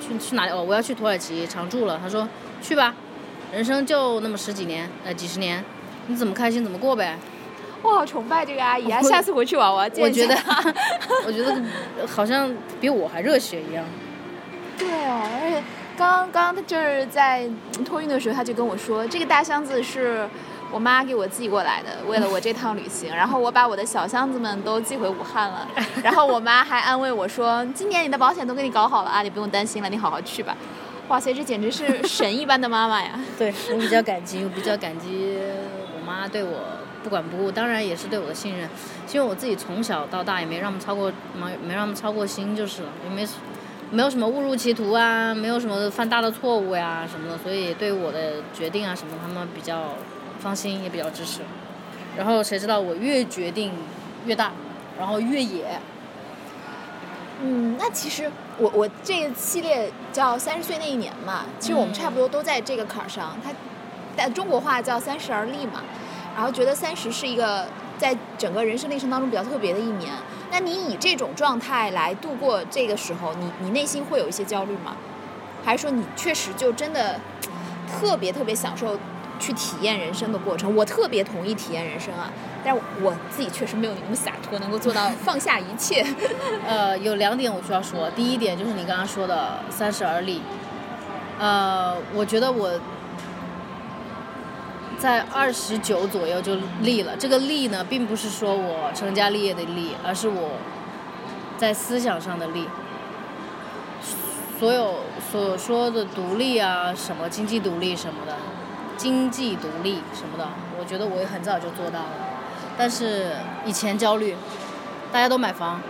[0.00, 0.52] 去去哪里？
[0.52, 1.98] 哦，我要去土耳其常住了。
[2.02, 2.26] 她说
[2.62, 2.94] 去吧，
[3.52, 5.62] 人生就那么十几年，呃，几十年，
[6.06, 7.18] 你怎么开心怎么过呗。
[7.82, 9.02] 我好崇拜这个阿姨啊！
[9.02, 10.34] 下次回去玩玩我觉得，
[11.26, 11.60] 我觉得
[12.06, 13.84] 好像比我还热血一样。
[14.78, 15.62] 对哦，而且
[15.96, 17.48] 刚刚他就是在
[17.84, 20.28] 托运的时候，他就跟我说，这个大箱子是。
[20.74, 25.68] 我妈给我寄过来的，为了我这趟旅行，然后我把我的小箱子们都寄回武汉了，
[26.02, 30.56] 然后我妈还安慰我说，今年你的保险都给你搞好了啊，你不用担心了，你好好去吧。
[31.08, 33.20] 哇塞，这简直是神一般的妈妈呀！
[33.38, 35.36] 对我比较感激，我比较感激
[35.94, 36.60] 我妈对我
[37.04, 38.66] 不管不顾，当然也是对我的信任，
[39.12, 43.28] 因为我自己从小到大也没让他们操过，没没让他们操过心就是了，也没
[43.92, 49.90] 没有什么误入歧途啊，没有什么犯大的错误呀什么的，所以对我的决定啊什么，他们比较。
[50.42, 51.38] 放心，也比较支持。
[52.16, 53.70] 然后谁知道我越决定
[54.26, 54.50] 越大，
[54.98, 55.78] 然后越野。
[57.40, 58.28] 嗯，那其实
[58.58, 63.36] 我我这个系列叫三十岁那一年嘛，其实我们差不多都在这个坎儿上。
[63.44, 63.52] 它
[64.16, 65.84] 但中国话叫三十而立嘛，
[66.34, 67.64] 然后觉得三十是一个
[67.96, 70.12] 在整个人生历程当中比较特别的一年。
[70.52, 74.96] 那你以这种状态来度过这个时候，你你内心会有一些焦虑吗？
[75.64, 77.18] 还是说你确实就真的
[77.90, 78.96] 特别特别享受？
[79.40, 82.30] 去体验人生的过程，我特别同意体验人生啊，
[82.62, 86.06] 但是我自己确实没有你那么洒脱，能够做到 放下一切。
[86.64, 90.40] 呃，有两点我需要说，第一点就是你刚刚说的三十而立。
[91.40, 92.70] 呃，我觉得我
[95.02, 100.50] 在二十九左右就立了，这个立呢，并不是说我成家立业的立，而是我
[101.58, 102.68] 在思想上的立。
[104.60, 105.00] 所有
[105.32, 108.36] 所说的独立啊，什么经济独立什么的。
[108.96, 112.10] 经济独立什么的，我觉得我也很早就做到了。
[112.78, 113.32] 但是
[113.66, 114.36] 以前焦虑，
[115.10, 115.80] 大家都买房，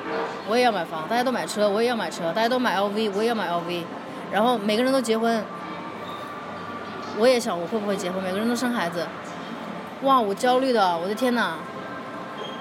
[0.48, 3.82] 我也要买房；大家都买车，我也要买车；大家都买 LV，我也要买 LV。
[4.32, 5.44] 然后每个人都结婚，
[7.18, 8.22] 我也想我会不会结婚？
[8.22, 9.06] 每个人都生孩子，
[10.02, 11.56] 哇，我焦虑的，我的天哪！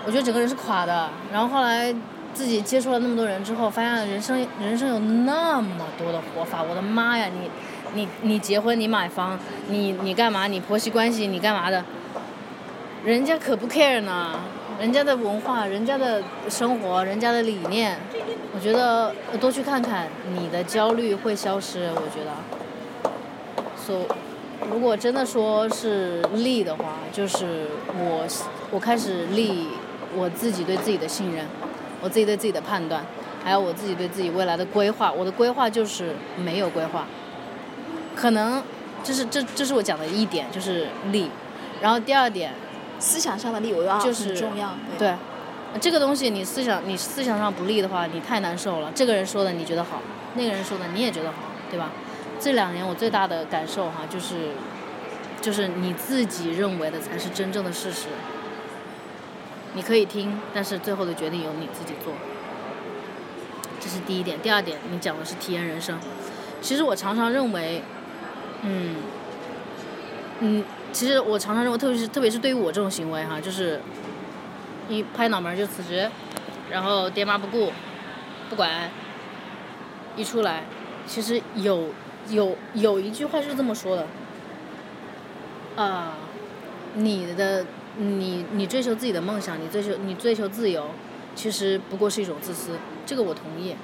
[0.06, 1.10] 我觉得整个人是垮的。
[1.32, 1.94] 然后后来
[2.34, 7.50] 自己接触了那么多人之后，发现人生人生有那么多的活法，我的妈呀，你！
[7.94, 9.38] 你你结婚你买房
[9.68, 11.84] 你你干嘛你婆媳关系你干嘛的？
[13.04, 14.40] 人家可不 care 呢，
[14.80, 18.00] 人家的文化人家的生活人家的理念，
[18.56, 21.90] 我觉得多去看看，你的焦虑会消失。
[21.94, 23.12] 我觉得，
[23.76, 23.94] 所
[24.70, 28.28] 如果真的说是立的话，就是我
[28.72, 29.68] 我开始立
[30.16, 31.46] 我自己对自己的信任，
[32.02, 33.06] 我自己对自己的判断，
[33.44, 35.12] 还有我自己对自己未来的规划。
[35.12, 37.06] 我的规划就是没有规划。
[38.16, 38.62] 可能，
[39.04, 41.30] 这是这这是我讲的一点，就是立。
[41.82, 42.54] 然后第二点，
[43.00, 44.74] 思想上的立我要就是很重要。
[44.98, 45.16] 对，
[45.80, 48.92] 这个东西你思想你思想上不利的话，你太难受了。
[48.94, 50.02] 这个人说的你觉得好，
[50.36, 51.38] 那个人说的你也觉得好，
[51.70, 51.90] 对吧？
[52.42, 54.50] 这两年我最大的感受哈，就是
[55.40, 58.08] 就是你自己认为的才是真正的事实。
[59.74, 62.14] 你可以听，但是最后的决定由你自己做。
[63.80, 64.40] 这是第一点。
[64.42, 66.00] 第二点，你讲的是体验人生。
[66.62, 67.84] 其实我常常认为，
[68.64, 68.96] 嗯，
[70.40, 73.80] 嗯，其实我常常认为，特别是特别是对于我这种行为哈，就是
[74.90, 76.10] 一拍脑门就辞职，
[76.70, 77.72] 然后爹妈不顾，
[78.50, 78.90] 不管，
[80.16, 80.66] 一出来，
[81.08, 81.90] 其实有
[82.30, 84.08] 有有一句话是这么说的，
[85.76, 86.14] 啊，
[86.96, 87.66] 你的。
[87.98, 90.86] 你你追求自己的梦想，你追求你追求自由，
[91.36, 93.76] 其实不过是一种自私，这个我同意。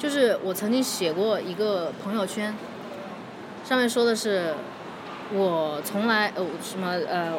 [0.00, 2.52] 就是我曾经写过一个朋友圈，
[3.64, 4.52] 上面说的是，
[5.32, 7.34] 我从来呃什么呃，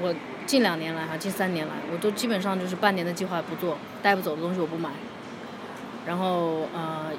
[0.00, 0.14] 我
[0.46, 4.88] 近两年来哈，近三年来，我都基本上就是半年的计划不做，带不走的东西我不买，
[6.06, 7.12] 然后呃，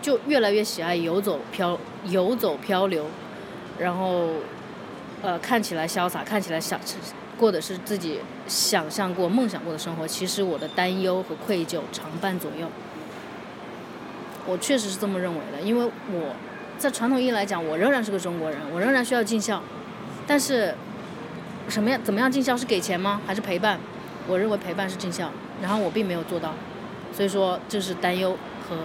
[0.00, 3.06] 就越来越喜爱游走漂游走漂流，
[3.78, 4.28] 然后
[5.22, 6.80] 呃看起来潇洒，看起来想。
[7.38, 12.66] 过的是自己想象过、梦想过的生活，其实我的担忧和愧疚常伴左右。
[14.46, 16.34] 我确实是这么认为的，因为我
[16.78, 19.62] 在传统意义来讲，我仍然是个中国人，我仍然需要尽孝。
[20.26, 20.74] 但是，
[21.68, 23.20] 什么样、怎么样尽孝是给钱吗？
[23.26, 23.78] 还是陪伴？
[24.26, 25.30] 我认为陪伴是尽孝，
[25.60, 26.54] 然后我并没有做到，
[27.12, 28.34] 所以说这是担忧
[28.66, 28.76] 和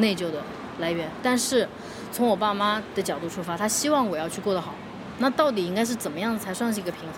[0.00, 0.42] 内疚的
[0.78, 1.08] 来源。
[1.22, 1.68] 但是，
[2.10, 4.74] 从我爸妈的角度出发，他希望我要去过得好，
[5.18, 7.12] 那到底应该是怎么样才算是一个平衡？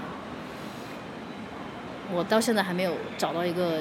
[2.15, 3.81] 我到现在还没有找到一个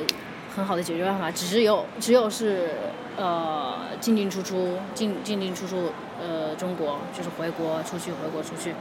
[0.56, 2.70] 很好的解决办法，只有只有是
[3.18, 8.74] 呃进进出出进进进出出呃中国就是回国出去回国出去。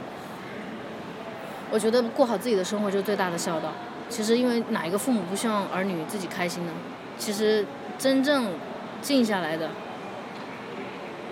[1.73, 3.73] 我觉得过好自己的生活就是最大的孝道。
[4.09, 6.73] 其实因为哪一个父母不希望儿女自己开心呢？
[7.17, 7.65] 其实
[7.97, 8.55] 真正
[9.01, 9.71] 静下来的，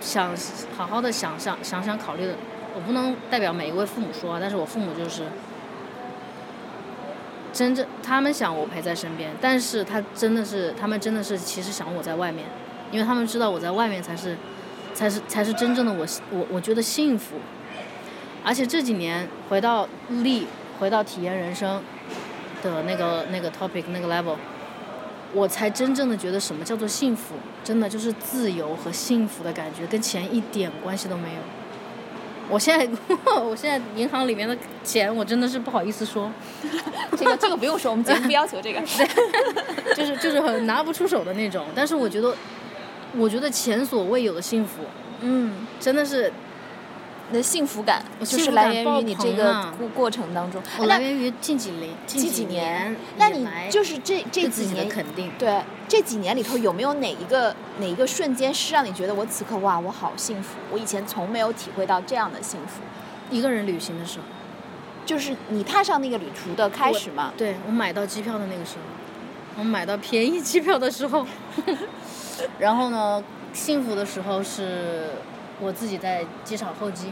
[0.01, 0.35] 想
[0.75, 2.35] 好好的想想想想考虑的，
[2.75, 5.23] 我不能代表每一位父母说，但是我父母就是。
[7.51, 12.45] 真正他们想我陪在身边，但是他真的是，他们真的是其实想我在外面，
[12.91, 14.37] 因为他们知道我在外面才是，
[14.93, 17.37] 才是才是真正的我，我我觉得幸福。
[18.45, 20.45] 而且这几年回到力，
[20.79, 21.81] 回到体验人生
[22.61, 24.35] 的那个那个 topic 那个 level，
[25.33, 31.41] 我才真正的觉得什么叫做幸福，真的就是自由和幸福的感觉，跟钱一点关系都没有。
[32.49, 32.89] 我现在，
[33.39, 36.31] 我现在银行里面的钱，我真的是不好意思说。
[37.15, 38.81] 这个这个不用说，我们节目不要求这个。
[39.95, 42.35] 就是就是很拿不出手的那种，但是我觉得，
[43.15, 44.81] 我觉得前所未有的幸福，
[45.21, 46.31] 嗯，真的是。
[47.31, 62.81] 的幸福感就是来源于你这个过过程当中，来源于近几年近几年，那你就是这这几年肯定对这几年里头有没有哪一个哪一个瞬间是让你觉得我此刻哇我好幸福，我以前从没有体会到这样的幸福。
[63.29, 64.25] 一个人旅行的时候，
[65.05, 67.31] 就是你踏上那个旅途的开始嘛？
[67.37, 71.25] 对我买到机票的那个时候，我买到便宜机票的时候，
[72.57, 75.09] 然后呢，幸福的时候是。
[75.59, 77.11] 我自己在机场候机，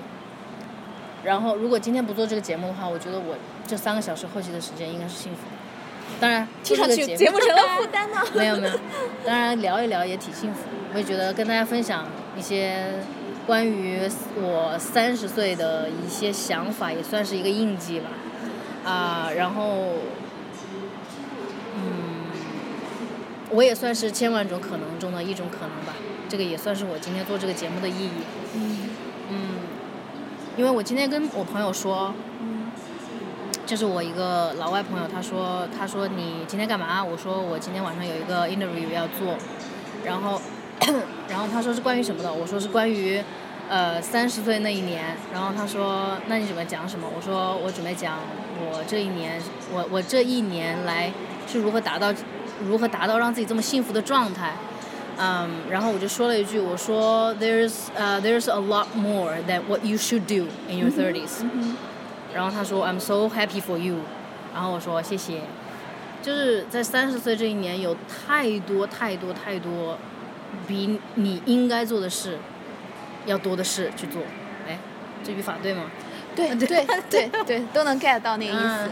[1.23, 3.35] 然后如果今天不做这个节目的话，我觉得我
[3.67, 5.39] 这三个小时候机的时间应该是幸福。
[6.19, 8.17] 当然，听上去节目成了 负担呢。
[8.33, 8.73] 没有没有，
[9.25, 10.61] 当然聊一聊也挺幸福。
[10.93, 12.07] 我也觉得跟大家分享
[12.37, 12.93] 一些
[13.45, 13.99] 关于
[14.35, 18.09] 我三十岁的一些想法，也算是一个印记吧。
[18.85, 19.95] 啊，然后，
[21.75, 22.31] 嗯，
[23.51, 25.93] 我也算是千万种可能中的一种可能吧。
[26.29, 28.11] 这个也算是我今天做这个节目的意义。
[29.29, 29.37] 嗯。
[30.57, 32.11] 因为我今天跟我朋友说，
[33.63, 37.03] 就是我一个老外朋友，他说，他说你今天干嘛？
[37.03, 39.37] 我说我今天晚上有一个 interview 要做，
[40.03, 40.41] 然后，
[41.29, 42.33] 然后他说是关于什么的？
[42.33, 43.23] 我说是关于，
[43.69, 45.15] 呃，三十岁那一年。
[45.31, 47.07] 然后他说，那你准备讲什么？
[47.15, 48.17] 我说我准备讲
[48.59, 49.39] 我这一年，
[49.71, 51.11] 我我这一年来
[51.45, 52.11] 是如何达到，
[52.65, 54.53] 如何达到让自己这么幸福的状态。
[55.19, 61.43] 嗯，然后我就说了一句，我说 "There's 呃 There's a lot more than what you should do in your thirties"，
[62.33, 63.97] 然后他说 "I'm so happy for you"，
[64.53, 65.41] 然后我说谢谢，
[66.21, 69.97] 就是在三十岁这一年有太多太多太多
[70.67, 72.37] 比你应该做的事
[73.25, 74.21] 要多的事去做，
[74.67, 74.77] 哎，
[75.23, 75.89] 这语法对吗？
[76.35, 76.67] 对对
[77.09, 78.91] 对 对，都能 get 到那个意思，嗯，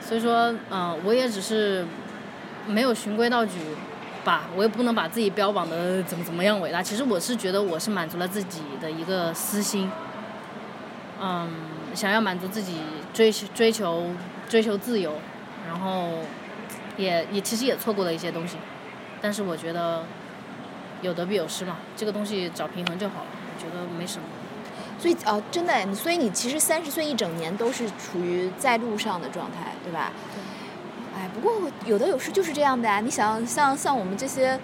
[0.00, 1.84] 所以说嗯，我也只是
[2.66, 3.52] 没有循规蹈矩。
[4.26, 6.82] 吧，我也不能把自己标榜的怎么怎么样伟大。
[6.82, 9.88] 其实我是觉得我是满足了自己的一个私心，
[11.20, 11.48] 嗯，
[11.94, 12.80] 想要满足自己
[13.14, 14.10] 追求追求
[14.48, 15.12] 追求自由，
[15.64, 16.10] 然后
[16.96, 18.56] 也也其实也错过了一些东西，
[19.22, 20.02] 但是我觉得
[21.02, 24.24] 有得必有失嘛，这个东西找平衡就好了，我觉得没什么。
[24.98, 30.10] 所以哦，真的，所以你其实三十岁一整年都是处于在路上的状态，对吧？
[31.16, 31.52] 哎，不过
[31.86, 33.00] 有的有时就是这样的呀。
[33.00, 34.60] 你想，像像我们这些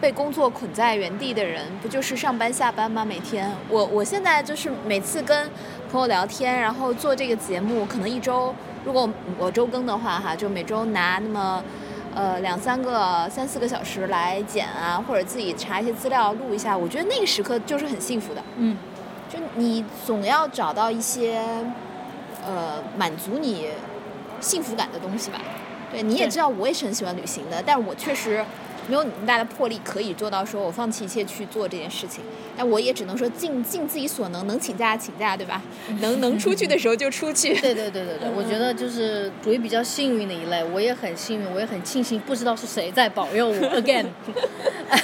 [0.00, 3.04] 被工作捆在原地的人，不就是上班下班吗？
[3.04, 5.50] 每天，我我现在就是每次跟
[5.90, 9.08] 朋友聊天，然后做这个节目，可能一周，如果
[9.38, 11.64] 我周更的话，哈，就每周拿那么
[12.14, 18.42] 呃两三个、三四个小时来剪啊，或者自己查一些资料录一下，我觉得那个时刻就是很幸福的。
[18.56, 18.76] 嗯，
[19.28, 21.42] 就你总要找到一些
[22.46, 23.68] 呃满足你
[24.38, 25.40] 幸福感的东西吧。
[25.90, 28.44] 对，你也知道我也是很喜欢旅行的，但是我确实
[28.88, 32.22] 没有你那么大的魄力可以做到说我放弃一切去做这件事情。
[32.56, 35.62] 但我也只能说尽尽自己所能，能请假请假，对吧？
[36.00, 37.54] 能能出去的时候就出去。
[37.60, 44.06] 对对对对对，我觉得就是属于比较幸运的一类，我也很幸运，我也很庆幸，不知道是谁在保佑我 again。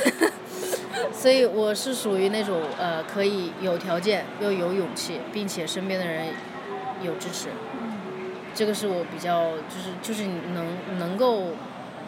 [1.12, 6.26] 所以我是属于那种呃，可以有条件又有勇气，并且身边的人
[7.02, 7.48] 有支持，
[8.54, 11.48] 这个是我比较就是就是能能够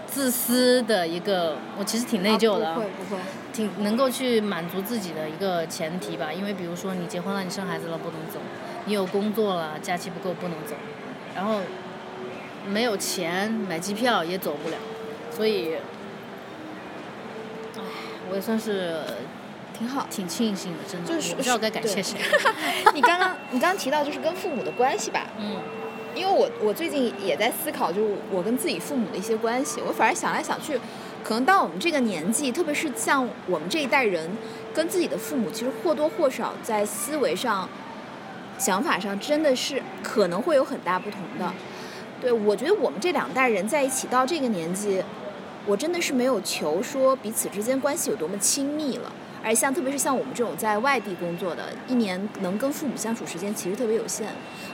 [0.06, 3.20] 自私的一个，我其实挺内疚的啊不会不会。
[3.52, 8.38] 挺能够去满足自己的一个前提吧，因为比如说你结婚了，你生孩子了不能走，
[8.84, 10.74] 你有工作了，假期不够不能走，
[11.34, 11.60] 然后
[12.68, 14.76] 没有钱买机票也走不了，
[15.34, 15.76] 所以，
[17.76, 17.80] 唉，
[18.30, 19.00] 我也算是
[19.76, 20.06] 挺好。
[20.10, 22.18] 挺庆幸的，真的，就是我不知道该感谢谁。
[22.92, 25.56] 你刚刚你刚刚提到就是跟父母的关系吧，嗯
[26.16, 29.82] 因为我我最近也在思考，就是我跟自己父母的一些关系。
[29.86, 30.80] 我反而想来想去，
[31.22, 34.30] 可能到我们这个年纪，特别是像我们这一代人，
[34.74, 37.68] 跟自己的父母其实或多或少在思维上、
[38.58, 41.52] 想法上，真的是可能会有很大不同的。
[42.18, 45.02] 对，我觉得我们这两代人在一起到这个年纪，
[45.66, 49.12] 我真的是没有求说彼此之间关系有多么亲密了。
[49.46, 54.26] 而像特别是像我们这种在外地工作的，一年能跟父母相处时间其实特别有限。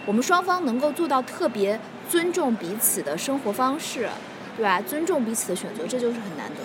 [0.06, 4.08] 我们双方能够做到特别尊重彼此的生活方式，
[4.56, 4.80] 对吧？
[4.80, 6.62] 尊重彼此的选择，这就是很难得。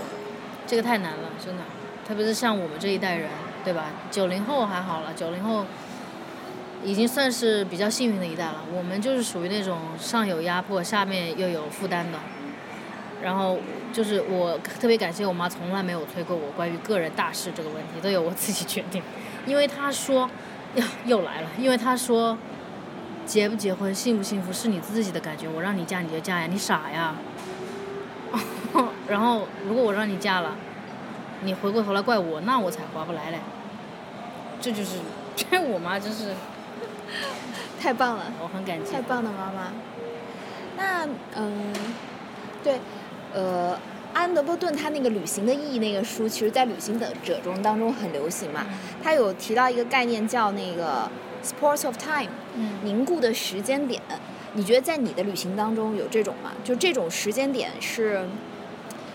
[0.66, 1.64] 这个太难了，真的，
[2.08, 3.30] 特别是像我们这一代人，
[3.66, 3.88] 对吧？
[4.10, 5.66] 九零后还好了，九零后
[6.86, 8.64] 已经算是比较幸运的一代了。
[8.74, 12.18] 我们就是属于那种上有压迫，下面又有负担的。
[13.22, 13.58] 然后
[13.92, 19.02] 就是我特别感谢我妈，从来没有催过我关于个人大事这个问题，都由我自己决定。
[19.46, 20.30] 因为她说，
[20.76, 22.38] 呀 又来了，因为她说，
[23.26, 27.16] 结不结婚、幸不幸福是你自己的感觉，我让你嫁你就嫁呀，你傻呀。
[29.08, 30.56] 然后如果我让你嫁了，
[31.42, 33.40] 你回过头来怪我，那我才划不来嘞。
[34.60, 34.98] 这就是，
[35.36, 36.34] 这 我妈真是，
[37.80, 39.02] 太棒了，我很感激太。
[39.02, 39.72] 棒了，妈妈。
[40.76, 41.74] 那嗯，
[42.64, 42.80] 对，
[43.34, 43.78] 呃，
[44.14, 48.66] 安德波顿他那个《旅行的意义》那个书，其实在旅行的者中当中很流行嘛。
[49.04, 51.10] 他有提到一个概念叫那个
[51.44, 54.02] “sports of time”，嗯凝固的时间点。
[54.54, 56.52] 你觉得在你的旅行当中有这种吗？
[56.64, 58.28] 就这种时间点是，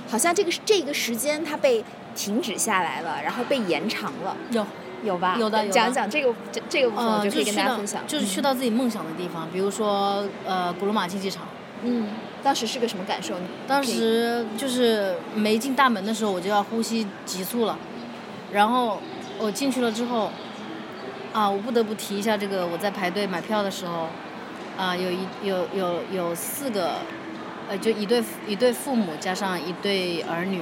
[0.09, 1.83] 好像这个这个时间它被
[2.15, 4.65] 停止下来了，然后被延长了，有，
[5.03, 5.37] 有吧？
[5.41, 8.07] 有的有的讲讲这个这这个部分，我呃，就可以跟大家分享。
[8.07, 11.43] 就是去到自己梦想的地方，比如说呃古罗马竞技场。
[11.85, 12.07] 嗯，
[12.43, 13.35] 当时是个什么感受？
[13.35, 17.77] 呢当时就是没进大门的时候，我就要呼吸急促了，
[18.53, 19.01] 然后
[19.39, 20.31] 我进去了之后，
[21.33, 24.07] 啊，我不得不提一下这个，我在排队买票的时候，
[24.79, 26.99] 啊，有一有有有四个，
[27.69, 30.61] 呃，就一对一对父母加上一对儿女，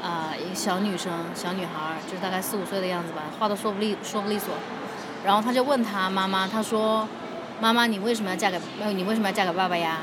[0.00, 4.54] 啊，一个小女生小女孩儿，就是大概四五岁的样子吧，话都说不利说不利索，
[5.24, 7.08] 然后他就问他妈妈，他说，
[7.60, 9.98] 妈妈你为什么要嫁给呃你为什么要嫁给爸爸呀？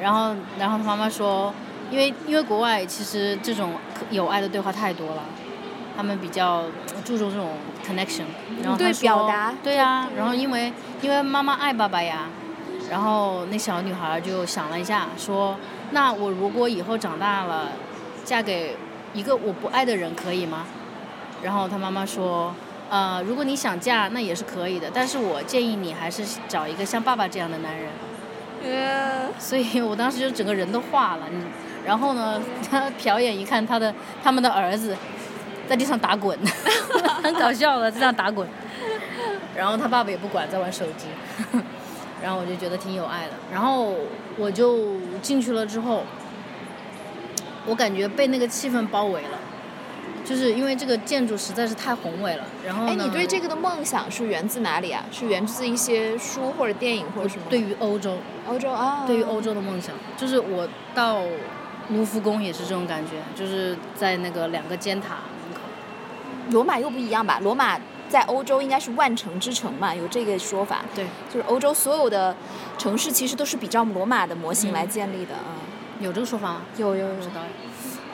[0.00, 1.52] 然后，然后他妈妈说，
[1.90, 3.72] 因为因为国外其实这种
[4.10, 5.22] 有爱的对话太多了，
[5.96, 6.64] 他们比较
[7.04, 7.50] 注重这种
[7.86, 8.24] connection。
[8.62, 10.72] 然后对表达对呀、然后因为
[11.02, 12.28] 因为妈妈爱爸爸呀，
[12.90, 15.56] 然后那小女孩就想了一下，说，
[15.90, 17.68] 那我如果以后长大了，
[18.24, 18.76] 嫁给
[19.12, 20.64] 一个我不爱的人可以吗？
[21.42, 22.54] 然后他妈妈说，
[22.88, 27.90] 呃，如果你想嫁，那也是可以的，但是我建议你还是找一个像爸爸这样的男人。
[29.38, 31.26] 所以我当时就整个人都化了。
[31.30, 31.42] 你
[31.84, 32.40] 然后呢，
[32.70, 34.94] 他瞟眼一看他的他们的儿子
[35.68, 36.38] 在地上打滚，
[37.22, 38.46] 很搞笑的在那打滚。
[39.56, 41.06] 然后他爸爸也不管，在玩手机。
[42.22, 43.32] 然后我就觉得挺有爱的。
[43.50, 43.94] 然后
[44.36, 46.04] 我就进去了之后，
[47.66, 49.38] 我感觉被那个气氛包围了，
[50.24, 52.44] 就是因为这个建筑实在是太宏伟了。
[52.64, 55.04] 然后哎，你对这个的梦想是源自哪里啊？
[55.10, 57.42] 是源自一些书或者电影或者什么？
[57.48, 61.22] 对于欧洲，欧洲啊，对于欧洲的梦想，就是我到
[61.88, 65.16] 卢浮宫也是这种感觉，就是在那个两个尖塔
[65.48, 65.60] 门口。
[66.50, 67.38] 罗马又不一样吧？
[67.42, 70.82] 罗马在欧洲应该是万城之城嘛，有这个说法。
[70.94, 72.36] 对，就是欧洲所有的
[72.76, 75.58] 城市其实都是比照罗马的模型嗯来建立的啊。
[76.00, 76.62] 有这个说法吗？
[76.76, 77.14] 有有有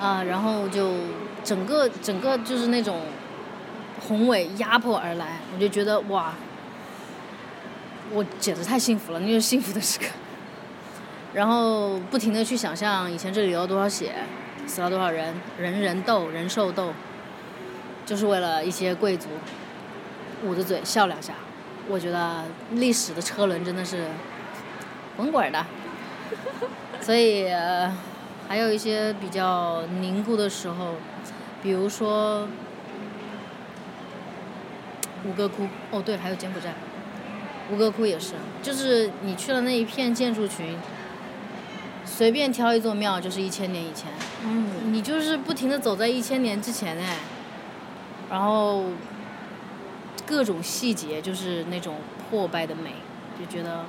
[0.01, 0.92] 啊，然后就
[1.42, 3.01] 整个整个就是那种
[4.07, 6.34] 宏伟压迫而来，我就觉得哇，
[8.12, 10.07] 我简直太幸福了，那就是幸福的时刻。
[11.32, 14.14] 然后不停的去想象以前这里流了多少血，
[14.66, 16.92] 死了多少人，人人斗，人兽斗，
[18.05, 19.28] 就是为了一些贵族
[20.44, 21.34] 捂着嘴笑两下。
[21.88, 24.07] 我觉得历史的车轮真的是
[25.16, 25.64] 滚滚的，
[27.01, 27.97] 所以、呃、
[28.49, 30.94] 还有一些比较凝固的时候，
[31.62, 32.47] 比如说
[35.24, 36.74] 吴哥窟，哦对，还有柬埔寨，
[37.70, 40.76] 吴哥窟也是，就是你去了那一片建筑群，
[42.05, 44.12] 随便挑一座庙就是一千年以前，
[44.44, 47.16] 嗯，你就是不停的走在一千年之前哎，
[48.30, 48.84] 然后
[50.24, 51.97] 各种细节就是那种
[52.30, 52.92] 破败的美，
[53.38, 53.84] 就觉得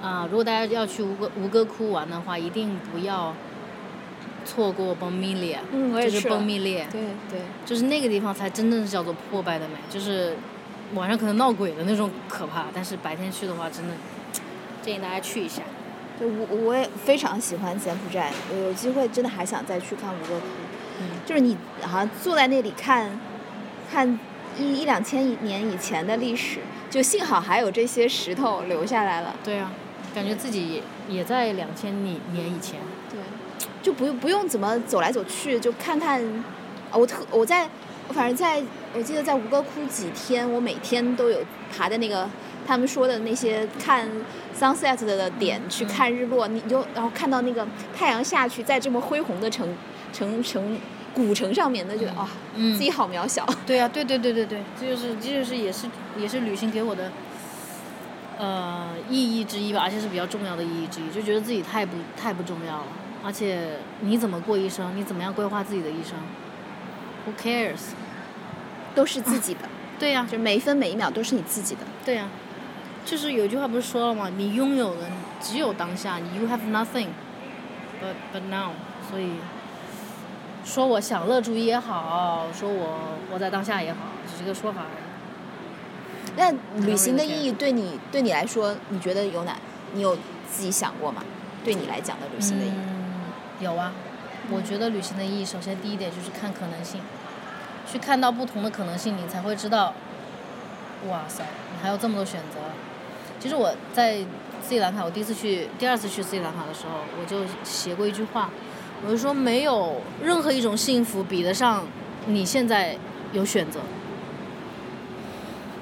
[0.00, 3.34] 啊、如果大家要去吴哥吴哥窟玩的话，一定不要
[4.48, 7.40] 错过崩密列，嗯我也就是崩密列，对对。
[7.66, 10.34] 就是那个地方才真正是叫做破败的美，就是
[10.94, 13.94] 晚上可能闹鬼的那种可怕，但是白天去的话，真的
[14.80, 15.62] 建议大家去一下。
[16.18, 20.46] 对我我也非常喜欢柬埔寨，我有机会真的还想再去看吴哥窟。
[21.00, 23.20] 嗯就是你好像坐在那里看，
[23.92, 24.18] 看
[24.58, 26.58] 一一两千年以前的历史，
[26.90, 29.36] 就幸好还有这些石头留下来了。
[29.44, 29.70] 对啊，
[30.14, 32.80] 感觉自己也在两千年年以前。
[33.10, 33.18] 对，
[33.82, 36.22] 就不用不用怎么走来走去，就看看。
[36.90, 37.68] 啊，我特我在，
[38.08, 38.62] 我反正在
[38.94, 41.38] 我记得在吴哥窟几天，我每天都有
[41.70, 42.26] 爬在那个
[42.66, 44.08] 他们说的那些看
[44.58, 49.68] sunset 的点去看日落，你就然后看到那个太阳下去，在这么恢宏的城
[50.14, 50.78] 城城
[51.12, 53.46] 古城上面，那觉得啊、嗯自己好渺小。
[53.66, 55.86] 对啊，对对对对对，这就是这就是也是
[56.16, 57.12] 也是旅行给我的
[58.38, 62.86] 呃意义之一吧，而且是比较重要的意义之一，就觉得自己太不太不重要了，
[63.24, 66.14] 而且你怎么过一生，你怎么样规划自己的一生
[67.26, 67.90] ，Who cares？
[68.94, 69.60] 都是自己的，
[69.98, 71.82] 对呀、就每一分每一秒都是你自己的。
[72.04, 72.28] 对呀、
[73.04, 74.30] 就是有句话不是说了吗？
[74.36, 75.02] 你拥有的
[75.40, 77.08] 只有当下，你 you have nothing
[78.00, 78.70] but but now，
[79.10, 79.32] 所以
[80.64, 83.98] 说我享乐主义也好，说我活在当下也好，
[84.30, 85.07] 只是一个说法而已。
[86.36, 86.52] 那
[86.84, 89.56] 旅行的意义对你对你来说，你觉得有哪？
[89.94, 90.16] 你有
[90.50, 91.24] 自己想过吗？
[91.64, 92.72] 对你来讲的旅行的意义？
[92.72, 93.22] 嗯，
[93.60, 93.92] 有啊。
[94.50, 97.00] 我觉得旅行的意义，首先第一点就是看可能性，
[97.90, 99.92] 去看到不同的可能性，你才会知道，
[101.08, 102.60] 哇塞，你还有这么多选择。
[103.38, 104.18] 其实我在
[104.62, 108.48] 斯里兰卡，我第一次去、第二次去斯里兰卡的时候，我就写过一句话，
[109.04, 111.84] 我就说没有任何一种幸福比得上
[112.26, 112.96] 你现在
[113.32, 113.80] 有选择，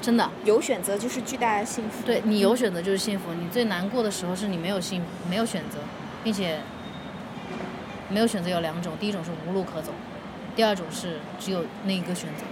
[0.06, 0.30] 真的。
[0.44, 2.06] 有选择就是巨大的幸福。
[2.06, 5.78] 对你有选择就是幸福，你最难过的时候是你没有幸没有选择，
[6.22, 6.60] 并且
[8.08, 9.90] 没有选择有两种，第一种是无路可走，
[10.54, 12.44] 第二种是只有那一个选择，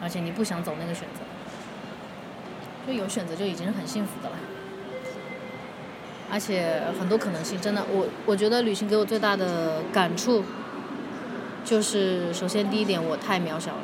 [0.00, 4.36] 而且你不想走那个选择，就有选择就已经是很幸福的了。
[6.32, 10.44] 而且很多可能性，真的，我我觉得旅行给我最大的感触，
[11.64, 13.82] 就是首先第一点我太渺小了，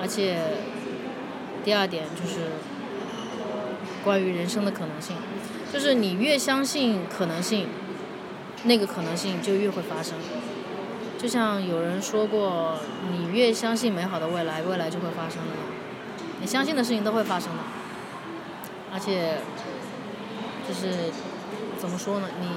[0.00, 0.38] 而且
[1.64, 2.52] 第二点就是
[4.04, 5.16] 关于人生的可能性，
[5.72, 7.68] 就是你越相信可能性，
[8.64, 10.14] 那个可能性就越会发生。
[11.18, 12.78] 就像有人说过，
[13.10, 15.52] 你越相信美好的未来，未来就会发生的。
[16.40, 17.62] 你相信的事情都会发生的，
[18.92, 19.38] 而且
[20.66, 21.10] 就是
[21.76, 22.28] 怎么说呢？
[22.40, 22.48] 你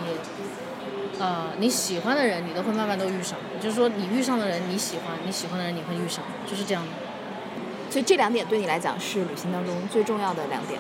[1.20, 3.40] 呃你喜欢的人，你都会慢慢都遇上。
[3.60, 6.90] 就是说，你遇上的人你喜欢，你喜欢的人你会遇上，就是这样的。
[7.92, 10.80] 所以这两点对你来讲是旅行当中最重要的两点。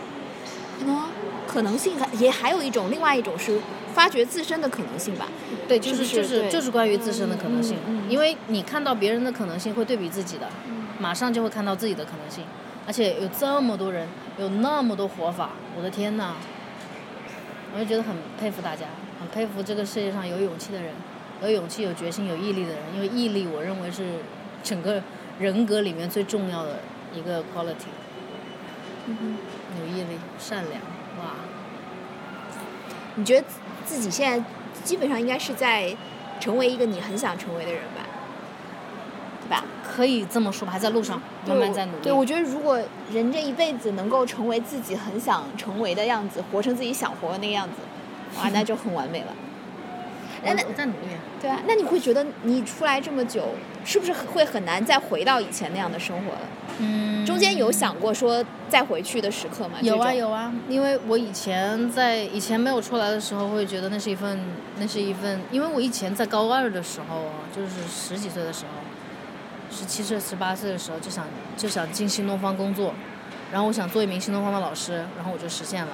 [0.80, 1.10] 可能
[1.46, 3.60] 可能性还也还有一种，另外一种是
[3.94, 5.28] 发掘自身的可能性吧。
[5.68, 10.48] 对，就是就是就是关于自身的可能性，嗯嗯嗯因为你看到别人的可能性，会对比自己的，
[10.98, 12.46] 马上就会看到自己的可能性，
[12.88, 14.08] 而且有这么多人，
[14.40, 16.36] 有那么多活法，我的天呐！
[17.76, 18.86] 我就觉得很佩服大家，
[19.20, 20.94] 很佩服这个世界上有勇气的人，
[21.44, 24.16] 有勇气、有决心、有毅力的人，因为毅力，我认为是
[24.64, 25.02] 整个
[25.38, 26.80] 人格里面最重要的
[27.14, 27.90] 一个 quality。
[29.08, 29.38] 嗯
[29.80, 30.82] 有毅力、善良，
[31.20, 31.34] 哇，
[33.16, 33.48] 你觉得
[33.86, 34.46] 自己现在
[34.84, 35.96] 基本上应该是在
[36.40, 38.06] 成为一个你很想成为的人吧？
[39.42, 39.64] 对吧？
[39.82, 42.04] 可以这么说吧，还在路上，慢慢在努力。
[42.04, 42.80] 对，我觉得如果
[43.12, 47.76] 人这一辈子能够成为自己很想成为的样子，活成自己想活的那个样子，
[48.38, 49.34] 哇，那就很完美了。
[50.44, 51.08] 那那我我在努力。
[51.42, 56.42] 对啊，那你会觉得你出来这么久，是不是会很难再回到以前那样的生活了？
[56.78, 59.80] 嗯，中间有想过说再回去的时刻吗？
[59.82, 64.40] 有啊，有啊，因为我以前在以前没有出来的时候，会觉得那是一份
[64.78, 71.26] 那是一份，因为我以前在高二的时候啊，就是十几岁的时候，十七岁十八岁的时候就想
[71.58, 72.94] 就想进新东方工作，
[73.52, 75.94] 然后我想做一名新东方的老师，然后我就实现了，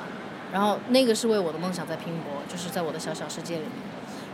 [0.52, 3.72] 然后那个是为我的梦想在拼搏，就是在我的小小世界里面，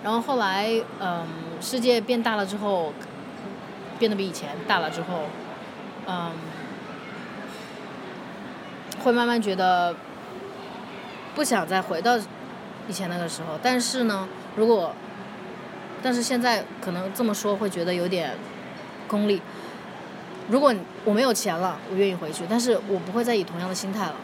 [0.04, 1.26] 然后后来嗯
[1.62, 2.94] 世界变大了之后，
[3.98, 5.24] 变得比以前大了之后，
[6.08, 6.32] 嗯。
[9.04, 9.94] 会慢慢觉得
[11.36, 12.18] 不想再回到
[12.88, 14.26] 以前那个时候，但是呢，
[14.56, 14.96] 如果，
[16.02, 18.38] 但是现在可能这么说会觉得有点
[19.06, 19.42] 功利。
[20.50, 20.74] 如果
[21.04, 24.16] 我没有钱了，我愿意回去，但是我不会再以同样的心态了，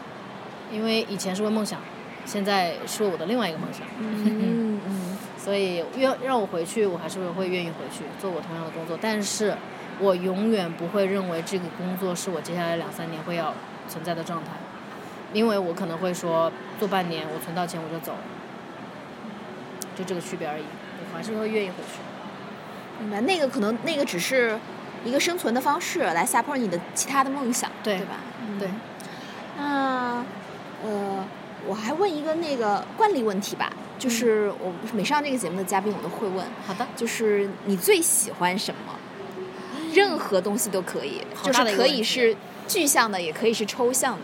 [0.72, 1.78] 因为以前是为梦想，
[2.24, 4.99] 现在是为我的另外一个梦想，嗯嗯，
[5.42, 9.56] 所以愿让我回去，我还是会愿意回去做我同样的工作，但是
[9.98, 13.54] 我永远不会认为这个工作是我接下来两三年会要
[13.88, 14.50] 存在的状态，
[15.32, 18.12] 因为我可能会说做半年，我存到钱我就走，
[19.96, 20.64] 就这个区别而已，
[21.10, 22.00] 我还是会愿意回去。
[23.00, 23.20] 明白。
[23.22, 24.58] 那个可能那个只是
[25.04, 28.16] 一个生存的方式，来 support 你的其他的梦想，对对吧？
[28.58, 28.68] 对，
[29.56, 30.22] 那
[30.84, 31.24] 呃，
[31.66, 38.96] 我还问一个那个惯例问题吧，就是我每上这个节目的嘉宾我都会问，好的，就是你最喜欢什么？
[39.92, 42.34] 任何东西都可以，就是可以是
[42.66, 44.22] 具象的，也可以是抽象的。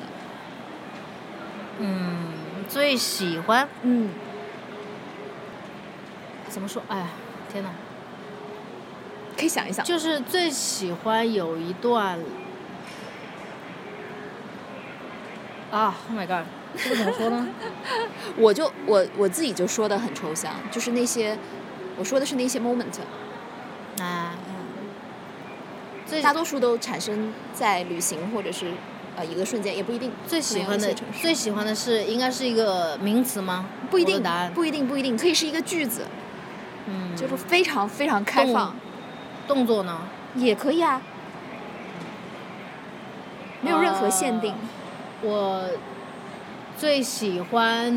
[1.78, 2.32] 嗯，
[2.68, 4.10] 最喜欢嗯，
[6.48, 6.82] 怎么说？
[6.88, 7.08] 哎呀，
[7.52, 7.70] 天哪！
[9.36, 9.84] 可以想一想。
[9.84, 12.18] 就是最喜欢有一段
[15.70, 16.46] 啊，Oh my god，
[16.76, 17.48] 这个怎么说呢？
[18.36, 21.36] 我就我我自己就说的很抽象，就是那些
[21.96, 23.00] 我说的是那些 moment，
[24.00, 24.34] 啊，
[26.06, 28.72] 最大多数都产生在旅行或者是
[29.16, 30.12] 呃一个瞬间，也不一定。
[30.26, 33.66] 最喜欢的最喜欢的是应该是一个名词吗？
[33.90, 36.06] 不一定答案，不一定，不一定，可以是一个句子，
[36.86, 38.76] 嗯，就是非常非常开放，
[39.48, 40.02] 动作呢？
[40.34, 41.00] 也可以啊，
[43.62, 44.52] 没有任何限定。
[44.52, 44.58] 呃
[45.22, 45.70] 我
[46.78, 47.90] 最喜欢，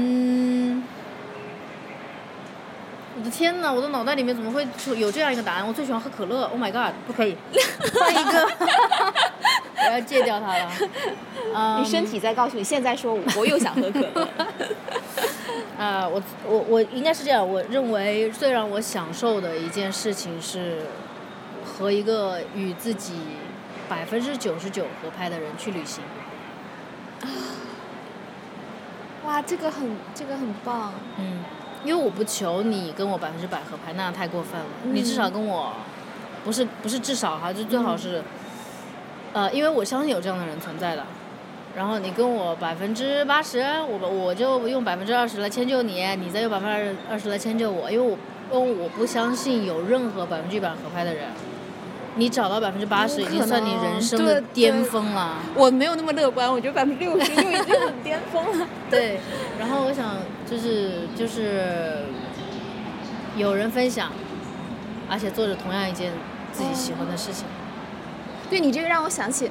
[3.17, 3.73] 我的天呐！
[3.73, 5.67] 我的脑袋里面怎么会出有这样一个答案？
[5.67, 6.43] 我最喜欢喝可乐。
[6.45, 6.93] Oh my god！
[7.05, 7.35] 不可以，
[7.99, 8.49] 换一个，
[9.85, 10.71] 我要戒掉它了。
[11.53, 14.27] 嗯你身体在告诉你，现在说我又想喝可乐。
[15.77, 20.83] 啊、 我我我应该是这样，我认为最让我享受的一件事情是
[21.65, 23.15] 和一个与自己
[23.89, 26.01] 百分之九十九合拍的人去旅行。
[29.25, 30.93] 哇，这个很这个很棒。
[31.17, 31.43] 嗯，
[31.83, 34.67] 因为我不求你跟我百分之百合拍，那样太过分了。
[34.83, 35.73] 你至少跟我，
[36.43, 38.23] 不是不是至少哈，就最好是，
[39.33, 41.05] 呃，因为我相信有这样的人存在的。
[41.75, 48.17] 然后你跟我百分之八十，我我就用百分之二十来迁就你，你再用百分之二十来迁就我，因为我
[48.51, 51.27] 因为我不相信有任何百分之一百合拍的人。
[52.19, 55.37] 你找到百分之八十，已经算你人生的巅峰了。
[55.55, 58.67] 我没有那么乐观，我觉得百分之六十就已经很巅峰了。
[58.91, 59.19] 对，
[59.57, 60.17] 然后我想
[60.49, 62.03] 就是就是
[63.37, 64.11] 有人分享，
[65.09, 66.11] 而且做着同样一件
[66.51, 67.45] 自己喜欢的事情。
[68.49, 69.49] 对你这个让我想起，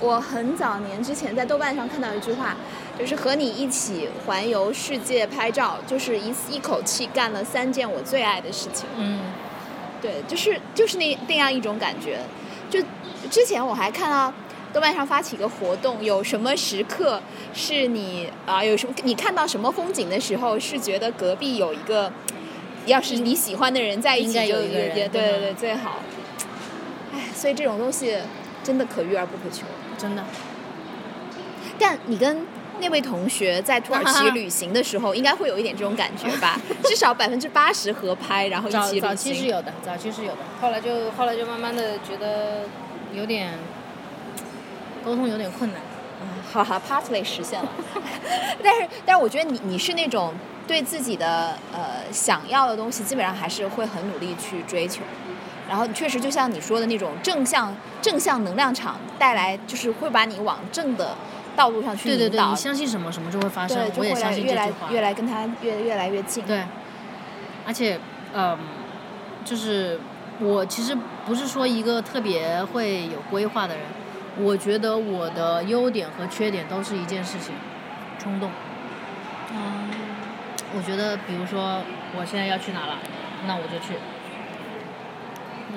[0.00, 2.56] 我很早年之前在豆瓣上看到一句话，
[2.98, 8.86] 就是和你一起环游世界拍照，就是一一口气干了三件我最爱的事情。
[8.96, 9.20] 嗯
[10.00, 12.20] 对，就是就是那那样一种感觉。
[12.70, 12.80] 就
[13.30, 14.32] 之前我还看到
[14.72, 17.20] 豆瓣上发起一个活动，有什么时刻
[17.52, 22.12] 是你啊、有什么你看到什么风景的时候是觉得隔壁有一个，
[22.86, 26.00] 要是你喜欢的人在一起就应该有一个人也对对对对最好。
[27.14, 28.18] 哎，所以这种东西
[28.62, 29.64] 真的可遇而不可求。
[29.96, 30.24] 真的。
[31.78, 32.46] 但你跟
[32.80, 36.58] 那位同学在土耳其旅行的时候，应该会有一点这种感觉吧？
[36.84, 39.46] 至少百分之八十合拍，然后一起旅早早期是。
[39.46, 42.62] 有的，早期是有的，后来就后来就慢慢的觉得
[43.12, 43.58] 有点
[45.04, 45.80] 沟通有点困难。
[46.20, 47.68] 嗯好哈，partly 实现了。
[48.64, 50.34] 但是，但是我觉得你你是那种
[50.66, 55.02] 对自己的呃想要的东西，基本上还是会很努力去追求。
[55.68, 61.14] 然后确实就像你说的那种正向正向能量场带来，就是会把你往正的
[61.58, 62.18] 道路上去引导。
[62.18, 64.90] 对对对，你相信什么，什么就会发生我也相信这句话。
[64.90, 66.44] 越来跟他越越来越近。
[66.44, 66.62] 对，
[67.66, 67.98] 而且，
[68.32, 68.56] 嗯，
[69.44, 69.98] 就是
[70.40, 70.96] 我其实
[71.26, 73.84] 不是说一个特别会有规划的人，
[74.38, 77.52] 我觉得我的优点和缺点都是一件事情，
[78.18, 78.50] 冲动。
[79.52, 79.90] 嗯
[80.76, 81.80] 我觉得，比如说
[82.14, 82.98] 我现在要去哪了，
[83.46, 83.94] 那我就去，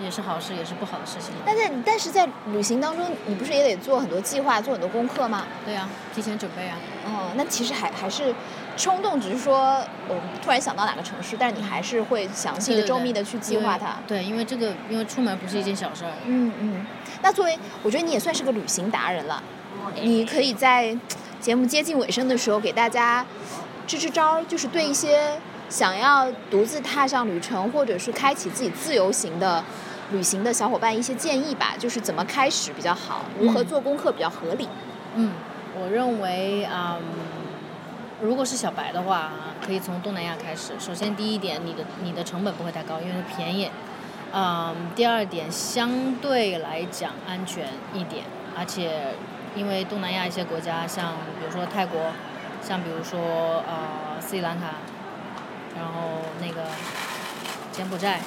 [0.03, 1.33] 也是好事，也是不好的事情。
[1.45, 5.45] 但在但是在旅行当中，你不是也得做很多计划，做很多功课吗？
[5.65, 6.77] 对呀、提前准备啊。
[7.05, 8.33] 哦，那其实还还是
[8.77, 13.97] 冲动，只是说我突然想到哪个城市，但是你还是会详细的、周密的去计划它。
[14.07, 16.11] 对，因为这个，因为出门不是一件小事儿。
[16.25, 16.85] 嗯嗯，
[17.21, 19.41] 那作为我觉得你也算是个旅行达人了，
[20.01, 20.95] 你可以在
[21.39, 23.25] 节目接近尾声的时候给大家
[23.87, 25.39] 支支招，就是对一些
[25.71, 29.63] 想要独自踏上旅程或者是开启自己自由行的
[30.11, 34.67] 旅行的小伙伴一些建议吧，就是怎么开始比较好，如何嗯做功课比较合理。
[35.15, 35.31] 嗯，
[35.79, 37.31] 我认为啊、嗯
[38.21, 39.33] 如果是小白的话啊，
[39.65, 40.73] 可以从东南亚开始。
[40.77, 43.71] 首先，第一点，你的你的成本不会太高，因为它便宜。
[44.31, 47.65] 嗯，第二点，相对来讲安全
[47.95, 49.15] 一点，而且
[49.55, 52.11] 因为东南亚一些国家，像比如说泰国，
[52.61, 54.67] 像比如说呃斯里兰卡，
[55.75, 56.69] 然后那个
[57.71, 58.21] 柬埔寨，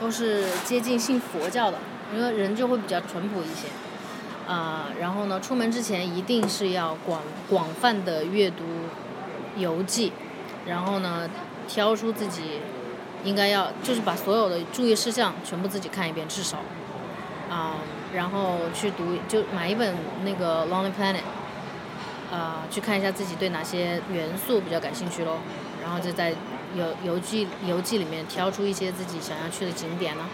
[0.00, 1.78] 都是接近信佛教的，
[2.14, 3.68] 因为人就会比较淳朴一些。
[4.46, 7.20] 啊、然后呢，出门之前一定是要广
[7.50, 8.62] 广泛的阅读
[9.56, 10.12] 游记，
[10.64, 11.28] 然后呢，
[11.66, 12.60] 挑出自己
[13.24, 16.58] 应该要，就是把所有的注意事项全部自己看一遍，至少，
[17.50, 17.78] 啊、
[18.14, 21.22] 然后去读，就买一本那个《Lonely Planet》，
[22.32, 25.38] 啊、去看一下自己对哪些元素比较感兴趣喽，
[25.82, 26.32] 然后就在
[26.74, 30.24] 游游记游记里面挑出一些自己想要去的景点呢、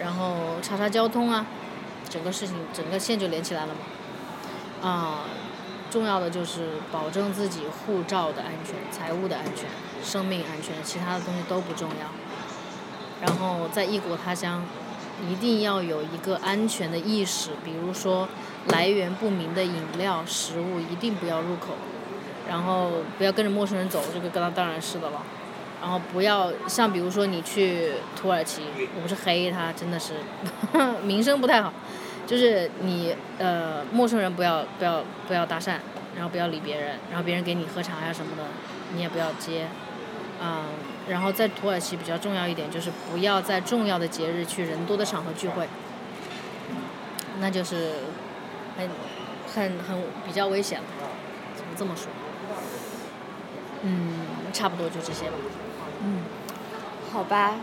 [0.00, 1.46] 然后查查交通啊，
[2.08, 4.88] 整个事情整个线就连起来了嘛。
[4.88, 5.24] 啊、
[5.90, 9.66] 重要的就是保证自己护照的安全、财务的安全、
[10.02, 13.26] 生命安全，其他的东西都不重要。
[13.26, 14.64] 然后在异国他乡，
[15.28, 18.26] 一定要有一个安全的意识，比如说
[18.68, 21.74] 来源不明的饮料、食物一定不要入口，
[22.50, 25.22] 然后不要跟着陌生人走，这个跟他当然是的了。
[25.80, 28.62] 然后不要像比如说你去土耳其，
[28.96, 30.14] 我不是黑他，真的是
[31.04, 31.72] 名声不太好，
[32.26, 35.76] 就是你呃陌生人不要不要不要搭讪，
[36.16, 38.42] 然后不要理别人，然后别人给你喝茶呀什么的，
[38.94, 39.68] 你也不要接，
[40.42, 40.64] 嗯，
[41.08, 45.66] 然后在土耳其比较重要一点就是不要在重要的节日去人多的场合聚会，
[47.38, 47.92] 那就是
[48.76, 48.90] 很
[49.54, 50.84] 很很比较危险了，
[51.56, 52.08] 怎么这么说？
[53.82, 54.12] 嗯，
[54.52, 55.32] 差不多就这些吧。
[57.12, 57.54] 好吧，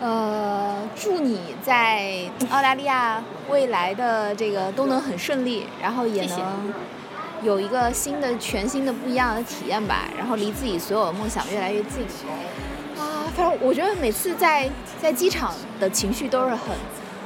[0.00, 6.74] 呃，祝你在澳大利亚未来的这个都能很顺利，然后也能
[7.42, 12.04] 有一个新的、全新的、不一样的体验吧，然后离自己所有的梦想越来越近。
[12.98, 14.68] 啊，反正我觉得每次在
[15.00, 16.76] 在机场的情绪都是很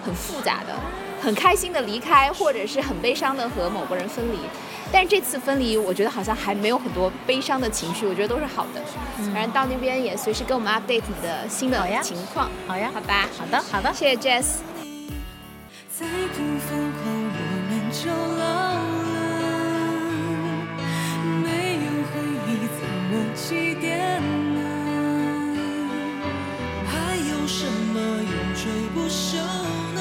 [0.05, 0.75] 很复杂的，
[1.23, 4.39] 很开心的离开，或者是很悲伤的和某个人分离。
[4.95, 8.81] 但是这次分离，我觉得好像还没有很多悲伤的情绪，我觉得都是好的。
[9.33, 12.49] 反正到那边也随时跟我们 update 你的新的情况。
[12.69, 13.93] 好呀，好吧，好的，好的。
[13.93, 14.59] 谢谢 Jess。
[15.99, 19.19] 再不疯狂，我们就老了。
[21.43, 21.49] 没
[21.83, 22.15] 有回
[22.47, 24.23] 忆，怎么祭奠
[24.55, 24.59] 呢？
[26.87, 29.43] 还有什么永垂不朽
[29.97, 29.99] 呢？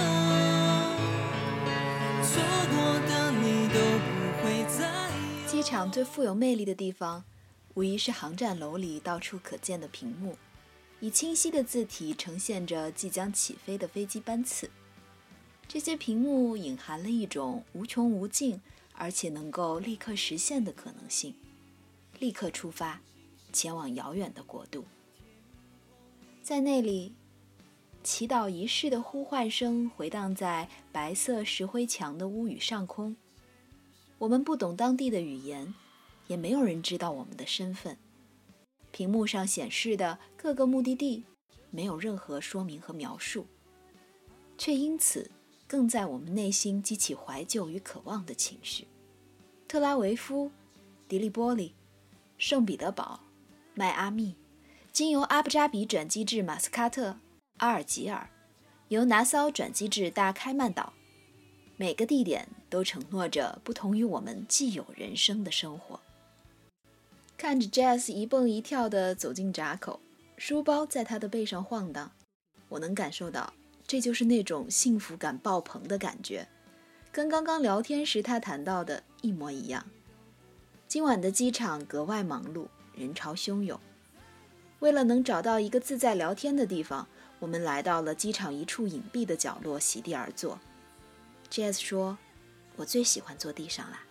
[5.64, 7.24] 机场最富有魅力的地方，
[7.74, 10.38] 无疑是航站楼里到处可见的屏幕，
[10.99, 14.70] 以清晰的字体呈现着即将起飞的飞机班次。
[15.66, 18.59] 这些屏幕隐含了一种无穷无尽，
[18.91, 21.34] 而且能够立刻实现的可能性。
[22.20, 22.99] 立刻出发，
[23.53, 24.84] 前往遥远的国度。
[26.41, 27.16] 在那里，
[28.03, 33.16] 祈祷仪式的呼唤声回荡在白色石灰墙的屋宇上空。
[34.24, 35.74] 我们不懂当地的语言，
[36.28, 37.97] 也没有人知道我们的身份。
[38.89, 41.26] 屏幕上显示的各个目的地
[41.71, 43.45] 没有任何说明和描述，
[44.57, 45.30] 却因此
[45.67, 48.88] 更在我们内心激起怀旧与渴望的情绪。
[49.67, 50.49] 特拉维夫、
[51.09, 51.76] 迪利波利、
[52.38, 53.19] 圣彼得堡、
[53.74, 54.36] 迈阿密，
[54.93, 57.17] 经由阿布扎比转机至马斯喀特、
[57.57, 58.30] 阿尔及尔，
[58.88, 60.93] 由拿骚转机至大开曼岛。
[61.76, 65.99] 每个地点都承诺着不同于我们既有人生的生活。
[67.38, 69.99] 看着 Jazz 一蹦一跳地走进闸口，
[70.38, 72.11] 书包在他的背上晃荡，
[72.69, 73.53] 我能感受到
[73.86, 76.47] 这就是那种幸福感爆棚的感觉，
[77.11, 79.86] 跟刚刚聊天时他谈到的一模一样。
[80.88, 82.65] 今晚的机场格外忙碌，
[82.95, 83.80] 人潮汹涌。
[84.80, 87.07] 为了能找到一个自在聊天的地方，
[87.38, 90.59] 我们来到了机场一处隐蔽的角落，席地而坐。
[91.51, 92.17] Jazz 说
[92.76, 94.03] ：“我最喜欢坐地上啦。”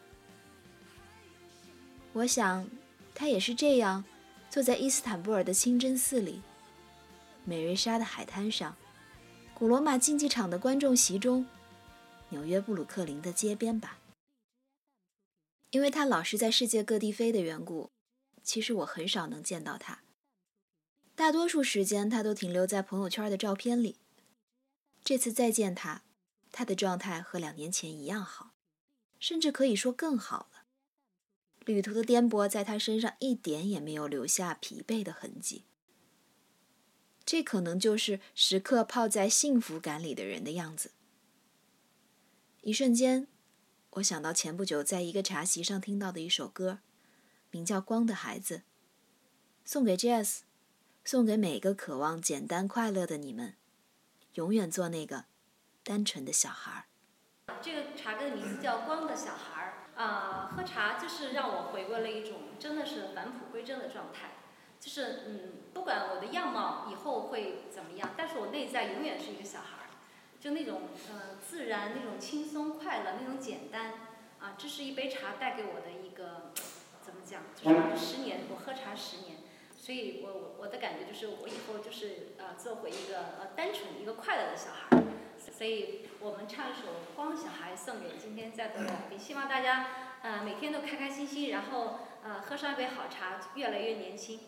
[2.15, 2.69] 我想，
[3.15, 4.05] 他也是这样，
[4.51, 6.43] 坐在伊斯坦布尔的清真寺里，
[7.45, 8.77] 美瑞莎的海滩上，
[9.55, 11.47] 古罗马竞技场的观众席中，
[12.29, 13.99] 纽约布鲁克林的街边吧。
[15.71, 17.91] 因为他老是在世界各地飞的缘故，
[18.43, 20.03] 其实我很少能见到他。
[21.15, 23.99] 大多数时间，他都停留在朋友圈的照片里。
[25.03, 26.03] 这次再见他，
[26.51, 28.52] 他的状态和两年前一样好，
[29.23, 30.65] 甚至可以说更好了。
[31.65, 35.65] 旅途的颠簸在他身上一点也没有留下疲惫的痕迹。
[37.25, 40.91] 这可能就是时刻泡在幸福感里的人的样子。
[42.63, 43.29] 一瞬间。
[43.91, 46.81] 我想到前不久在一个茶席上听到的一首歌，
[47.51, 48.57] 名叫《光的孩子》，
[49.65, 50.41] 送给 Jazz，
[51.05, 53.55] 送给每个渴望简单快乐的你们，
[54.35, 55.27] 永远做那个
[55.85, 56.92] 单纯的小孩儿。
[57.61, 64.31] 这个茶歌的名字叫《光的小孩儿》啊，喝茶就是让我回归了一种真的是返璞归真的状态，
[64.79, 69.91] 就是嗯，不管我的样貌以后会怎么样，但是我内在永远是一个小孩儿。
[70.41, 70.83] 就那种
[71.13, 73.93] 呃自然，那种轻松快乐，那种简单，
[74.41, 76.53] 啊，这是一杯茶带给我的一个
[77.01, 77.43] 怎么讲？
[77.57, 79.39] 就是十年，我喝茶十年，
[79.77, 85.03] 所以我我我的感觉就是我以后就是呃做回一个呃单纯一个快乐的小孩儿，
[85.63, 89.87] 所以我们唱一首《光小孩》送给今天在座的来宾，希望大家
[90.21, 94.41] 呃每天都开开心心，然后呃喝上一杯好茶，越来越年轻。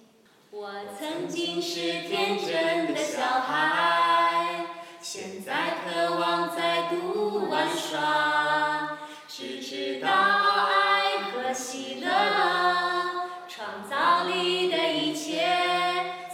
[0.51, 4.67] 我曾经是天真的小孩。
[5.01, 8.99] 现在渴望再度玩耍，
[9.29, 15.47] 只知道爱和喜乐，创造力的一切，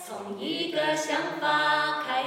[0.03, 2.20] 从一个想法开，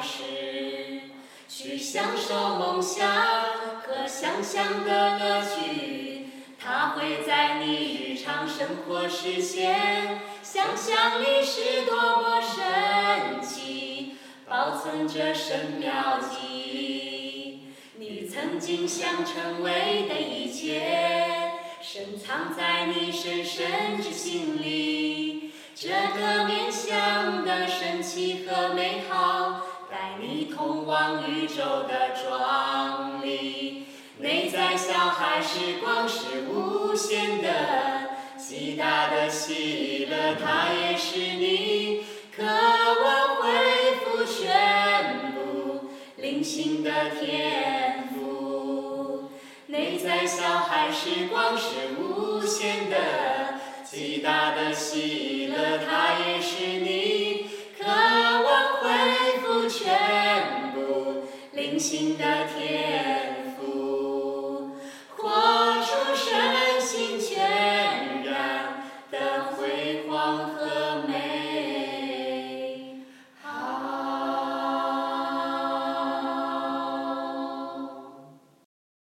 [1.64, 6.28] 去享受梦想和想象的乐趣，
[6.60, 14.18] 它会在你日常生活实现，想象力是多么神奇。
[14.46, 17.62] 保存着神妙计，
[17.96, 20.82] 你曾经想成为的一切，
[21.82, 25.54] 深藏在你深深之心里。
[25.74, 29.53] 这个面向的神奇和美好，
[31.28, 33.88] 宇宙的壮丽。
[34.20, 37.48] 内在小孩时光是无限的，
[38.38, 43.52] 极大的喜乐，它也是你渴望恢
[43.98, 44.24] 复。
[44.26, 49.30] 全部灵性的天赋，
[49.68, 51.66] 内在小孩时光是
[52.00, 52.96] 无限的，
[53.84, 56.23] 极大的喜乐，它